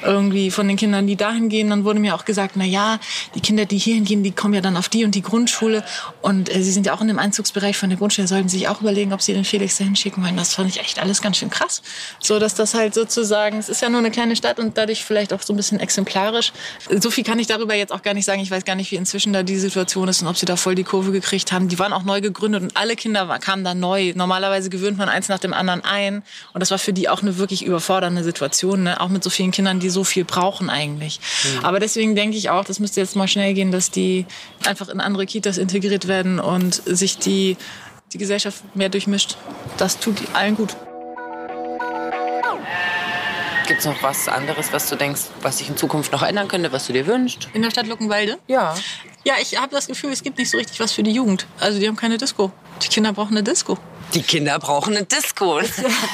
irgendwie 0.03 0.51
von 0.51 0.67
den 0.67 0.77
Kindern, 0.77 1.07
die 1.07 1.15
dahin 1.15 1.49
gehen. 1.49 1.69
Dann 1.69 1.85
wurde 1.85 1.99
mir 1.99 2.15
auch 2.15 2.25
gesagt, 2.25 2.55
na 2.55 2.65
ja, 2.65 2.99
die 3.35 3.41
Kinder, 3.41 3.65
die 3.65 3.77
hierhin 3.77 4.03
gehen, 4.03 4.23
die 4.23 4.31
kommen 4.31 4.53
ja 4.53 4.61
dann 4.61 4.77
auf 4.77 4.89
die 4.89 5.05
und 5.05 5.15
die 5.15 5.21
Grundschule 5.21 5.83
und 6.21 6.53
äh, 6.53 6.61
sie 6.61 6.71
sind 6.71 6.85
ja 6.85 6.93
auch 6.93 7.01
in 7.01 7.07
dem 7.07 7.19
Einzugsbereich 7.19 7.77
von 7.77 7.89
der 7.89 7.97
Grundschule, 7.97 8.27
sollten 8.27 8.49
sich 8.49 8.67
auch 8.67 8.81
überlegen, 8.81 9.13
ob 9.13 9.21
sie 9.21 9.33
den 9.33 9.45
Felix 9.45 9.77
dahin 9.77 9.95
schicken 9.95 10.23
wollen. 10.23 10.37
Das 10.37 10.53
fand 10.53 10.69
ich 10.69 10.79
echt 10.79 10.99
alles 10.99 11.21
ganz 11.21 11.37
schön 11.37 11.49
krass. 11.49 11.81
So, 12.19 12.39
dass 12.39 12.55
das 12.55 12.73
halt 12.73 12.93
sozusagen, 12.93 13.57
es 13.57 13.69
ist 13.69 13.81
ja 13.81 13.89
nur 13.89 13.99
eine 13.99 14.11
kleine 14.11 14.35
Stadt 14.35 14.59
und 14.59 14.77
dadurch 14.77 15.03
vielleicht 15.03 15.33
auch 15.33 15.41
so 15.41 15.53
ein 15.53 15.57
bisschen 15.57 15.79
exemplarisch. 15.79 16.51
So 16.99 17.11
viel 17.11 17.23
kann 17.23 17.39
ich 17.39 17.47
darüber 17.47 17.75
jetzt 17.75 17.91
auch 17.91 18.01
gar 18.01 18.13
nicht 18.13 18.25
sagen. 18.25 18.41
Ich 18.41 18.51
weiß 18.51 18.65
gar 18.65 18.75
nicht, 18.75 18.91
wie 18.91 18.95
inzwischen 18.95 19.33
da 19.33 19.43
diese 19.43 19.68
Situation 19.69 20.07
ist 20.07 20.21
und 20.21 20.27
ob 20.27 20.37
sie 20.37 20.45
da 20.45 20.55
voll 20.55 20.75
die 20.75 20.83
Kurve 20.83 21.11
gekriegt 21.11 21.51
haben. 21.51 21.67
Die 21.67 21.79
waren 21.79 21.93
auch 21.93 22.03
neu 22.03 22.21
gegründet 22.21 22.63
und 22.63 22.75
alle 22.75 22.95
Kinder 22.95 23.39
kamen 23.39 23.63
da 23.63 23.73
neu. 23.73 24.13
Normalerweise 24.15 24.69
gewöhnt 24.69 24.97
man 24.97 25.09
eins 25.09 25.29
nach 25.29 25.39
dem 25.39 25.53
anderen 25.53 25.83
ein. 25.83 26.23
Und 26.53 26.59
das 26.59 26.71
war 26.71 26.79
für 26.79 26.93
die 26.93 27.07
auch 27.07 27.21
eine 27.21 27.37
wirklich 27.37 27.63
überfordernde 27.63 28.23
Situation, 28.23 28.83
ne? 28.83 28.99
auch 28.99 29.09
mit 29.09 29.23
so 29.23 29.29
vielen 29.29 29.51
Kindern, 29.51 29.79
die 29.79 29.89
so 29.89 30.03
viel 30.03 30.25
brauchen 30.25 30.69
eigentlich. 30.69 31.19
Mhm. 31.43 31.65
Aber 31.65 31.79
deswegen 31.79 32.15
denke 32.15 32.37
ich 32.37 32.49
auch, 32.49 32.65
das 32.65 32.79
müsste 32.79 32.99
jetzt 32.99 33.15
mal 33.15 33.27
schnell 33.27 33.53
gehen, 33.53 33.71
dass 33.71 33.91
die 33.91 34.25
einfach 34.65 34.89
in 34.89 34.99
andere 34.99 35.25
Kitas 35.25 35.57
integriert 35.57 36.07
werden 36.07 36.39
und 36.39 36.81
sich 36.85 37.17
die, 37.17 37.57
die 38.11 38.17
Gesellschaft 38.17 38.63
mehr 38.75 38.89
durchmischt. 38.89 39.37
Das 39.77 39.99
tut 39.99 40.17
allen 40.33 40.55
gut. 40.55 40.75
Gibt 43.69 43.81
es 43.81 43.85
noch 43.85 44.01
was 44.01 44.27
anderes, 44.27 44.73
was 44.73 44.89
du 44.89 44.95
denkst, 44.95 45.25
was 45.43 45.59
sich 45.59 45.69
in 45.69 45.77
Zukunft 45.77 46.11
noch 46.11 46.23
ändern 46.23 46.47
könnte, 46.47 46.71
was 46.71 46.87
du 46.87 46.93
dir 46.93 47.05
wünschst? 47.05 47.49
In 47.53 47.61
der 47.61 47.69
Stadt 47.69 47.85
Luckenwalde? 47.85 48.39
Ja. 48.47 48.73
Ja, 49.23 49.35
ich 49.39 49.61
habe 49.61 49.71
das 49.75 49.85
Gefühl, 49.85 50.11
es 50.11 50.23
gibt 50.23 50.39
nicht 50.39 50.49
so 50.49 50.57
richtig 50.57 50.79
was 50.79 50.91
für 50.91 51.03
die 51.03 51.11
Jugend. 51.11 51.45
Also 51.59 51.79
die 51.79 51.87
haben 51.87 51.95
keine 51.95 52.17
Disco. 52.17 52.51
Die 52.81 52.87
Kinder 52.87 53.13
brauchen 53.13 53.37
eine 53.37 53.43
Disco. 53.43 53.77
Die 54.15 54.23
Kinder 54.23 54.57
brauchen 54.57 54.97
eine 54.97 55.05
Disco. 55.05 55.59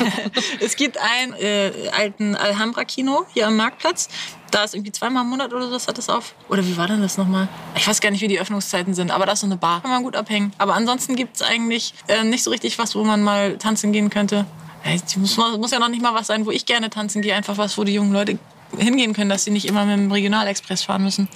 es 0.59 0.75
gibt 0.75 0.97
einen 0.97 1.31
äh, 1.35 1.71
alten 1.97 2.35
Alhambra-Kino 2.35 3.25
hier 3.33 3.47
am 3.47 3.55
Marktplatz. 3.55 4.09
Da 4.51 4.65
ist 4.65 4.75
irgendwie 4.75 4.91
zweimal 4.91 5.23
im 5.23 5.29
Monat 5.29 5.53
oder 5.53 5.67
so, 5.67 5.71
das 5.71 5.87
hat 5.87 5.97
das 5.97 6.09
auf. 6.09 6.35
Oder 6.49 6.65
wie 6.65 6.75
war 6.75 6.87
denn 6.87 7.01
das 7.01 7.17
nochmal? 7.17 7.47
Ich 7.77 7.87
weiß 7.87 8.01
gar 8.01 8.11
nicht, 8.11 8.19
wie 8.19 8.27
die 8.27 8.41
Öffnungszeiten 8.41 8.93
sind, 8.93 9.11
aber 9.11 9.25
da 9.25 9.31
ist 9.31 9.39
so 9.39 9.45
eine 9.45 9.55
Bar. 9.55 9.81
Kann 9.81 9.91
man 9.91 10.03
gut 10.03 10.17
abhängen. 10.17 10.51
Aber 10.57 10.73
ansonsten 10.73 11.15
gibt 11.15 11.37
es 11.37 11.41
eigentlich 11.41 11.93
äh, 12.09 12.25
nicht 12.25 12.43
so 12.43 12.51
richtig 12.51 12.77
was, 12.79 12.95
wo 12.95 13.05
man 13.05 13.23
mal 13.23 13.57
tanzen 13.57 13.93
gehen 13.93 14.09
könnte. 14.09 14.45
Es 14.86 15.17
muss, 15.17 15.71
ja 15.71 15.80
noch 15.80 15.89
nicht 15.89 16.02
mal 16.02 16.13
was 16.13 16.28
sein, 16.28 16.45
wo 16.45 16.52
ich 16.52 16.65
gerne 16.65 16.89
tanzen 16.89 17.21
gehe. 17.21 17.34
Einfach 17.34 17.58
was, 17.58 17.78
wo 17.78 17.84
die 17.84 17.93
jungen 17.93 18.13
Leute 18.13 18.38
hingehen 18.78 19.13
können, 19.13 19.30
dass 19.30 19.43
sie 19.43 19.52
nicht 19.52 19.65
immer 19.65 19.86
mit 19.86 19.98
dem 19.98 20.12
Regionalexpress 20.12 20.84
fahren 20.84 21.04
müssen. 21.04 21.28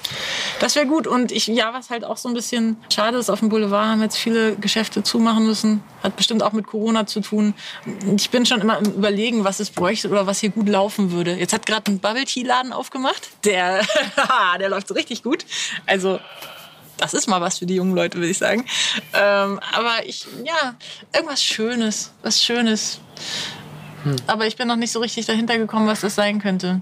Das 0.60 0.76
wäre 0.76 0.86
gut. 0.86 1.08
Und 1.08 1.32
ich, 1.32 1.48
ja, 1.48 1.74
was 1.74 1.90
halt 1.90 2.04
auch 2.04 2.18
so 2.18 2.28
ein 2.28 2.34
bisschen 2.34 2.78
schade 2.94 3.18
ist, 3.18 3.30
auf 3.30 3.40
dem 3.40 3.50
Boulevard 3.50 3.88
haben 3.88 4.02
jetzt 4.02 4.18
viele 4.18 4.56
Geschäfte 4.56 5.04
zumachen 5.04 5.46
müssen. 5.46 5.84
Hat 6.04 6.16
bestimmt 6.16 6.44
auch 6.44 6.52
mit 6.52 6.68
Corona 6.68 7.08
zu 7.08 7.22
tun. 7.22 7.54
Ich 8.16 8.30
bin 8.30 8.46
schon 8.46 8.62
immer 8.62 8.80
im 8.80 8.86
Überlegen, 8.86 9.44
was 9.44 9.60
es 9.60 9.70
bräuchte 9.70 10.10
oder 10.10 10.28
was 10.28 10.40
hier 10.40 10.50
gut 10.50 10.68
laufen 10.68 11.12
würde. 11.12 11.36
Jetzt 11.36 11.54
hat 11.54 11.66
gerade 11.66 11.92
ein 11.92 12.00
Bubble 12.00 12.26
Tea 12.26 12.44
Laden 12.44 12.74
aufgemacht. 12.74 13.30
Der, 13.46 13.82
der 14.60 14.70
läuft 14.70 14.88
so 14.88 14.94
richtig 14.94 15.24
gut. 15.24 15.46
Also 15.86 16.20
das 17.00 17.14
ist 17.14 17.28
mal 17.28 17.42
was 17.42 17.60
für 17.60 17.66
die 17.66 17.76
jungen 17.76 17.96
Leute, 17.96 18.18
würde 18.18 18.30
ich 18.30 18.38
sagen. 18.38 18.66
Ähm, 19.14 19.60
aber 19.74 20.06
ich, 20.06 20.28
ja, 20.46 20.76
irgendwas 21.14 21.44
Schönes, 21.44 22.12
was 22.22 22.44
Schönes. 22.44 23.00
Aber 24.28 24.48
ich 24.48 24.56
bin 24.56 24.68
noch 24.68 24.76
nicht 24.76 24.92
so 24.92 25.00
richtig 25.00 25.26
dahinter 25.26 25.58
gekommen, 25.58 25.88
was 25.88 26.02
das 26.02 26.16
sein 26.16 26.40
könnte. 26.40 26.82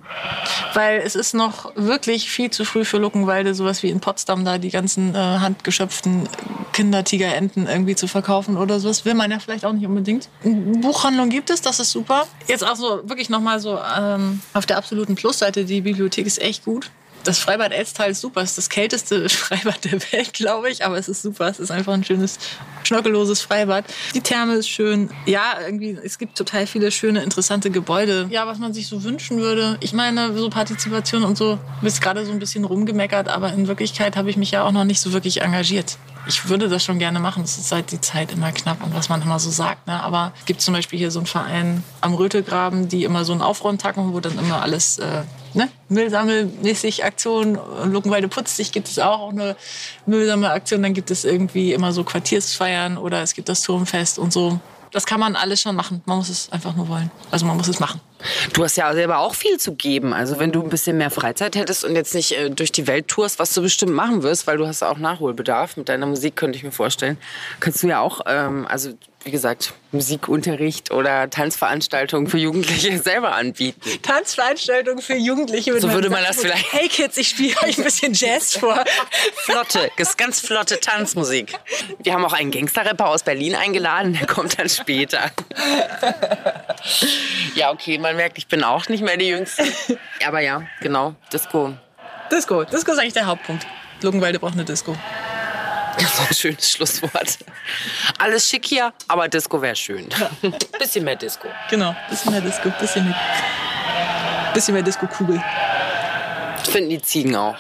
Weil 0.73 0.99
es 0.99 1.15
ist 1.15 1.33
noch 1.33 1.71
wirklich 1.75 2.29
viel 2.29 2.51
zu 2.51 2.63
früh 2.63 2.85
für 2.85 2.97
Luckenwalde, 2.97 3.55
sowas 3.55 3.81
wie 3.83 3.89
in 3.89 3.99
Potsdam 3.99 4.45
da 4.45 4.57
die 4.57 4.69
ganzen 4.69 5.15
äh, 5.15 5.17
handgeschöpften 5.17 6.29
Kindertigerenten 6.73 7.67
irgendwie 7.67 7.95
zu 7.95 8.07
verkaufen 8.07 8.57
oder 8.57 8.79
sowas. 8.79 9.03
Will 9.05 9.15
man 9.15 9.31
ja 9.31 9.39
vielleicht 9.39 9.65
auch 9.65 9.73
nicht 9.73 9.87
unbedingt. 9.87 10.29
Buchhandlung 10.43 11.29
gibt 11.29 11.49
es, 11.49 11.61
das 11.61 11.79
ist 11.79 11.91
super. 11.91 12.27
Jetzt 12.47 12.63
auch 12.63 12.75
so 12.75 13.01
wirklich 13.09 13.29
nochmal 13.29 13.59
so 13.59 13.79
ähm, 13.97 14.41
auf 14.53 14.65
der 14.65 14.77
absoluten 14.77 15.15
Plusseite, 15.15 15.65
die 15.65 15.81
Bibliothek 15.81 16.27
ist 16.27 16.39
echt 16.39 16.65
gut. 16.65 16.91
Das 17.27 17.39
Freibad 17.39 17.73
Elstal 17.73 18.11
ist 18.11 18.21
super. 18.21 18.41
Es 18.41 18.51
ist 18.51 18.57
das 18.57 18.69
kälteste 18.69 19.27
Freibad 19.29 19.83
der 19.83 20.01
Welt, 20.13 20.31
glaube 20.31 20.69
ich. 20.69 20.85
Aber 20.85 20.97
es 20.97 21.09
ist 21.09 21.21
super. 21.21 21.49
Es 21.49 21.59
ist 21.59 21.71
einfach 21.71 21.93
ein 21.93 22.05
schönes, 22.05 22.39
schnörkelloses 22.85 23.41
Freibad. 23.41 23.83
Die 24.13 24.21
Therme 24.21 24.53
ist 24.53 24.69
schön. 24.69 25.09
Ja, 25.25 25.57
irgendwie, 25.65 25.97
es 26.01 26.19
gibt 26.19 26.37
total 26.37 26.65
viele 26.67 26.89
schöne, 26.89 27.21
interessante 27.21 27.69
Gebäude. 27.69 28.27
Ja, 28.29 28.47
was 28.47 28.59
man 28.59 28.73
sich 28.73 28.87
so 28.87 29.03
wünschen 29.03 29.39
würde. 29.41 29.75
Ich 29.81 29.91
meine, 29.91 30.37
so 30.37 30.49
Partizipation 30.49 31.25
und 31.25 31.37
so, 31.37 31.59
ist 31.81 32.01
gerade 32.01 32.25
so 32.25 32.31
ein 32.31 32.39
bisschen 32.39 32.63
rumgemeckert. 32.63 33.27
Aber 33.27 33.51
in 33.51 33.67
Wirklichkeit 33.67 34.15
habe 34.15 34.29
ich 34.29 34.37
mich 34.37 34.51
ja 34.51 34.63
auch 34.63 34.71
noch 34.71 34.85
nicht 34.85 35.01
so 35.01 35.11
wirklich 35.11 35.41
engagiert. 35.41 35.97
Ich 36.27 36.49
würde 36.49 36.67
das 36.67 36.83
schon 36.83 36.99
gerne 36.99 37.19
machen. 37.19 37.43
Es 37.43 37.57
ist 37.57 37.71
halt 37.71 37.91
die 37.91 38.01
Zeit 38.01 38.31
immer 38.31 38.51
knapp 38.51 38.83
und 38.83 38.93
was 38.93 39.09
man 39.09 39.21
immer 39.21 39.39
so 39.39 39.49
sagt. 39.49 39.87
Ne? 39.87 40.01
Aber 40.01 40.33
es 40.39 40.45
gibt 40.45 40.61
zum 40.61 40.73
Beispiel 40.73 40.99
hier 40.99 41.09
so 41.09 41.19
einen 41.19 41.25
Verein 41.25 41.83
am 42.01 42.13
Rötelgraben, 42.13 42.89
die 42.89 43.03
immer 43.03 43.23
so 43.23 43.31
einen 43.31 43.41
Aufräumtag 43.41 43.95
wo 43.97 44.19
dann 44.19 44.37
immer 44.37 44.61
alles 44.61 44.99
äh, 44.99 45.23
ne, 45.53 45.69
Müllsammelmäßig 45.89 47.05
Aktion. 47.05 47.57
Luckenwalde 47.85 48.27
putzt 48.27 48.57
sich 48.57 48.71
gibt 48.71 48.89
es 48.89 48.99
auch 48.99 49.29
eine 49.29 49.55
Müllsammelaktion. 50.05 50.83
Dann 50.83 50.93
gibt 50.93 51.11
es 51.11 51.23
irgendwie 51.23 51.73
immer 51.73 51.93
so 51.93 52.03
Quartiersfeiern 52.03 52.97
oder 52.97 53.21
es 53.21 53.33
gibt 53.33 53.49
das 53.49 53.61
Turmfest 53.63 54.19
und 54.19 54.33
so. 54.33 54.59
Das 54.91 55.05
kann 55.05 55.19
man 55.19 55.35
alles 55.35 55.61
schon 55.61 55.75
machen. 55.75 56.01
Man 56.05 56.17
muss 56.17 56.29
es 56.29 56.51
einfach 56.51 56.75
nur 56.75 56.87
wollen. 56.87 57.11
Also 57.31 57.45
man 57.45 57.57
muss 57.57 57.67
es 57.67 57.79
machen. 57.79 58.01
Du 58.53 58.63
hast 58.63 58.75
ja 58.77 58.93
selber 58.93 59.19
auch 59.19 59.35
viel 59.35 59.57
zu 59.57 59.75
geben. 59.75 60.13
Also 60.13 60.39
wenn 60.39 60.51
du 60.51 60.63
ein 60.63 60.69
bisschen 60.69 60.97
mehr 60.97 61.11
Freizeit 61.11 61.55
hättest 61.55 61.83
und 61.83 61.95
jetzt 61.95 62.15
nicht 62.15 62.31
äh, 62.31 62.49
durch 62.49 62.71
die 62.71 62.87
Welt 62.87 63.07
tourst, 63.07 63.39
was 63.39 63.53
du 63.53 63.61
bestimmt 63.61 63.93
machen 63.93 64.23
wirst, 64.23 64.47
weil 64.47 64.57
du 64.57 64.65
hast 64.65 64.83
auch 64.83 64.97
Nachholbedarf 64.97 65.77
mit 65.77 65.89
deiner 65.89 66.05
Musik, 66.05 66.35
könnte 66.35 66.57
ich 66.57 66.63
mir 66.63 66.71
vorstellen, 66.71 67.17
kannst 67.59 67.83
du 67.83 67.87
ja 67.87 67.99
auch, 67.99 68.21
ähm, 68.25 68.65
also 68.67 68.91
wie 69.27 69.31
gesagt, 69.31 69.73
Musikunterricht 69.91 70.91
oder 70.91 71.29
Tanzveranstaltungen 71.29 72.27
für 72.27 72.37
Jugendliche 72.37 72.97
selber 73.03 73.35
anbieten. 73.35 73.81
Tanzveranstaltungen 74.01 75.01
für 75.01 75.15
Jugendliche. 75.15 75.79
So 75.79 75.91
würde 75.91 76.09
man 76.09 76.23
das 76.23 76.37
vielleicht. 76.37 76.71
Hey 76.71 76.87
Kids, 76.87 77.17
ich 77.17 77.27
spiele 77.27 77.55
euch 77.63 77.77
ein 77.77 77.83
bisschen 77.83 78.13
Jazz 78.13 78.55
vor. 78.55 78.83
Flotte, 79.43 79.91
ganz 80.15 80.39
flotte 80.39 80.79
Tanzmusik. 80.79 81.53
Wir 82.01 82.13
haben 82.13 82.23
auch 82.23 82.31
einen 82.31 82.51
Gangsterrapper 82.51 83.09
aus 83.09 83.23
Berlin 83.23 83.55
eingeladen, 83.55 84.13
der 84.13 84.27
kommt 84.27 84.57
dann 84.57 84.69
später. 84.69 85.29
Ja, 87.55 87.71
okay, 87.71 87.97
man 87.97 88.15
merkt, 88.15 88.37
ich 88.37 88.47
bin 88.47 88.63
auch 88.63 88.87
nicht 88.87 89.03
mehr 89.03 89.17
die 89.17 89.27
Jüngste. 89.27 89.65
Aber 90.25 90.39
ja, 90.39 90.63
genau, 90.79 91.15
Disco. 91.33 91.73
Disco, 92.31 92.63
Disco 92.63 92.93
ist 92.93 92.99
eigentlich 92.99 93.13
der 93.13 93.25
Hauptpunkt. 93.25 93.67
Luckenwalde 94.01 94.39
braucht 94.39 94.53
eine 94.53 94.63
Disco. 94.63 94.95
Das 95.97 96.19
war 96.19 96.27
ein 96.27 96.33
schönes 96.33 96.71
Schlusswort. 96.71 97.37
Alles 98.19 98.47
schick 98.47 98.65
hier, 98.65 98.93
aber 99.07 99.27
Disco 99.27 99.61
wäre 99.61 99.75
schön. 99.75 100.07
Bisschen 100.79 101.03
mehr 101.03 101.15
Disco. 101.15 101.47
Genau, 101.69 101.95
bisschen 102.09 102.31
mehr 102.31 102.41
Disco, 102.41 102.69
bisschen 102.79 103.05
mehr, 103.05 103.15
bisschen 104.53 104.73
mehr 104.75 104.83
Disco-Kugel. 104.83 105.41
Finden 106.69 106.89
die 106.89 107.01
Ziegen 107.01 107.35
auch. 107.35 107.55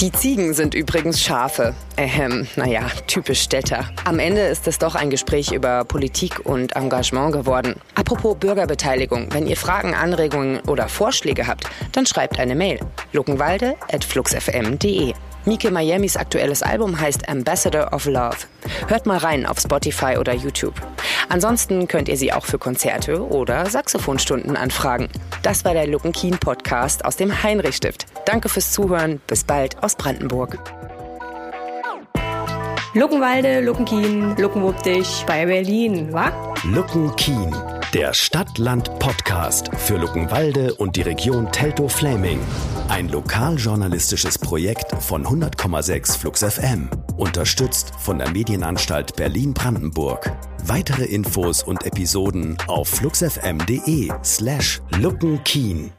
Die 0.00 0.10
Ziegen 0.10 0.54
sind 0.54 0.74
übrigens 0.74 1.22
Schafe. 1.22 1.72
Ähm, 1.96 2.48
naja, 2.56 2.82
typisch 3.06 3.42
Städter. 3.42 3.88
Am 4.04 4.18
Ende 4.18 4.40
ist 4.42 4.66
es 4.66 4.78
doch 4.78 4.96
ein 4.96 5.08
Gespräch 5.08 5.52
über 5.52 5.84
Politik 5.84 6.44
und 6.44 6.74
Engagement 6.74 7.32
geworden. 7.32 7.76
Apropos 7.94 8.36
Bürgerbeteiligung, 8.36 9.32
wenn 9.32 9.46
ihr 9.46 9.56
Fragen, 9.56 9.94
Anregungen 9.94 10.58
oder 10.62 10.88
Vorschläge 10.88 11.46
habt, 11.46 11.70
dann 11.92 12.06
schreibt 12.06 12.40
eine 12.40 12.56
Mail. 12.56 12.80
luckenwalde.fluxfm.de 13.12 15.14
Mike 15.46 15.70
Miamis 15.70 16.16
aktuelles 16.16 16.62
Album 16.62 16.98
heißt 16.98 17.28
Ambassador 17.28 17.92
of 17.92 18.06
Love. 18.06 18.36
Hört 18.88 19.04
mal 19.06 19.18
rein 19.18 19.44
auf 19.44 19.58
Spotify 19.60 20.16
oder 20.18 20.34
YouTube. 20.34 20.74
Ansonsten 21.28 21.86
könnt 21.86 22.08
ihr 22.08 22.16
sie 22.16 22.32
auch 22.32 22.46
für 22.46 22.58
Konzerte 22.58 23.26
oder 23.26 23.66
Saxophonstunden 23.66 24.56
anfragen. 24.56 25.08
Das 25.42 25.64
war 25.64 25.74
der 25.74 25.86
Lucken 25.86 26.12
Keen 26.12 26.38
Podcast 26.38 27.04
aus 27.04 27.16
dem 27.16 27.42
Heinrich-Stift. 27.42 28.06
Danke 28.24 28.48
fürs 28.48 28.72
Zuhören. 28.72 29.20
Bis 29.26 29.44
bald 29.44 29.82
aus 29.82 29.94
Brandenburg. 29.96 30.58
Luckenwalde, 32.94 33.60
Luckenkien, 33.60 34.36
Luckenwuppdich 34.36 35.24
bei 35.26 35.44
Berlin, 35.46 36.12
wa? 36.12 36.54
Lucken-Kien, 36.62 37.54
der 37.92 38.14
Stadt-Land-Podcast 38.14 39.70
für 39.76 39.96
Luckenwalde 39.96 40.74
und 40.74 40.94
die 40.94 41.02
Region 41.02 41.50
Teltow-Fläming. 41.50 42.38
Ein 42.88 43.08
lokaljournalistisches 43.08 44.38
Projekt 44.38 44.92
von 45.02 45.24
100,6 45.24 46.18
Flux 46.18 46.44
FM. 46.44 46.88
Unterstützt 47.16 47.92
von 47.98 48.18
der 48.18 48.30
Medienanstalt 48.30 49.16
Berlin-Brandenburg. 49.16 50.30
Weitere 50.64 51.04
Infos 51.04 51.62
und 51.62 51.84
Episoden 51.86 52.56
auf 52.66 52.88
fluxfm.de 52.88 54.12
slash 54.22 54.82
luckenkeen. 54.98 55.92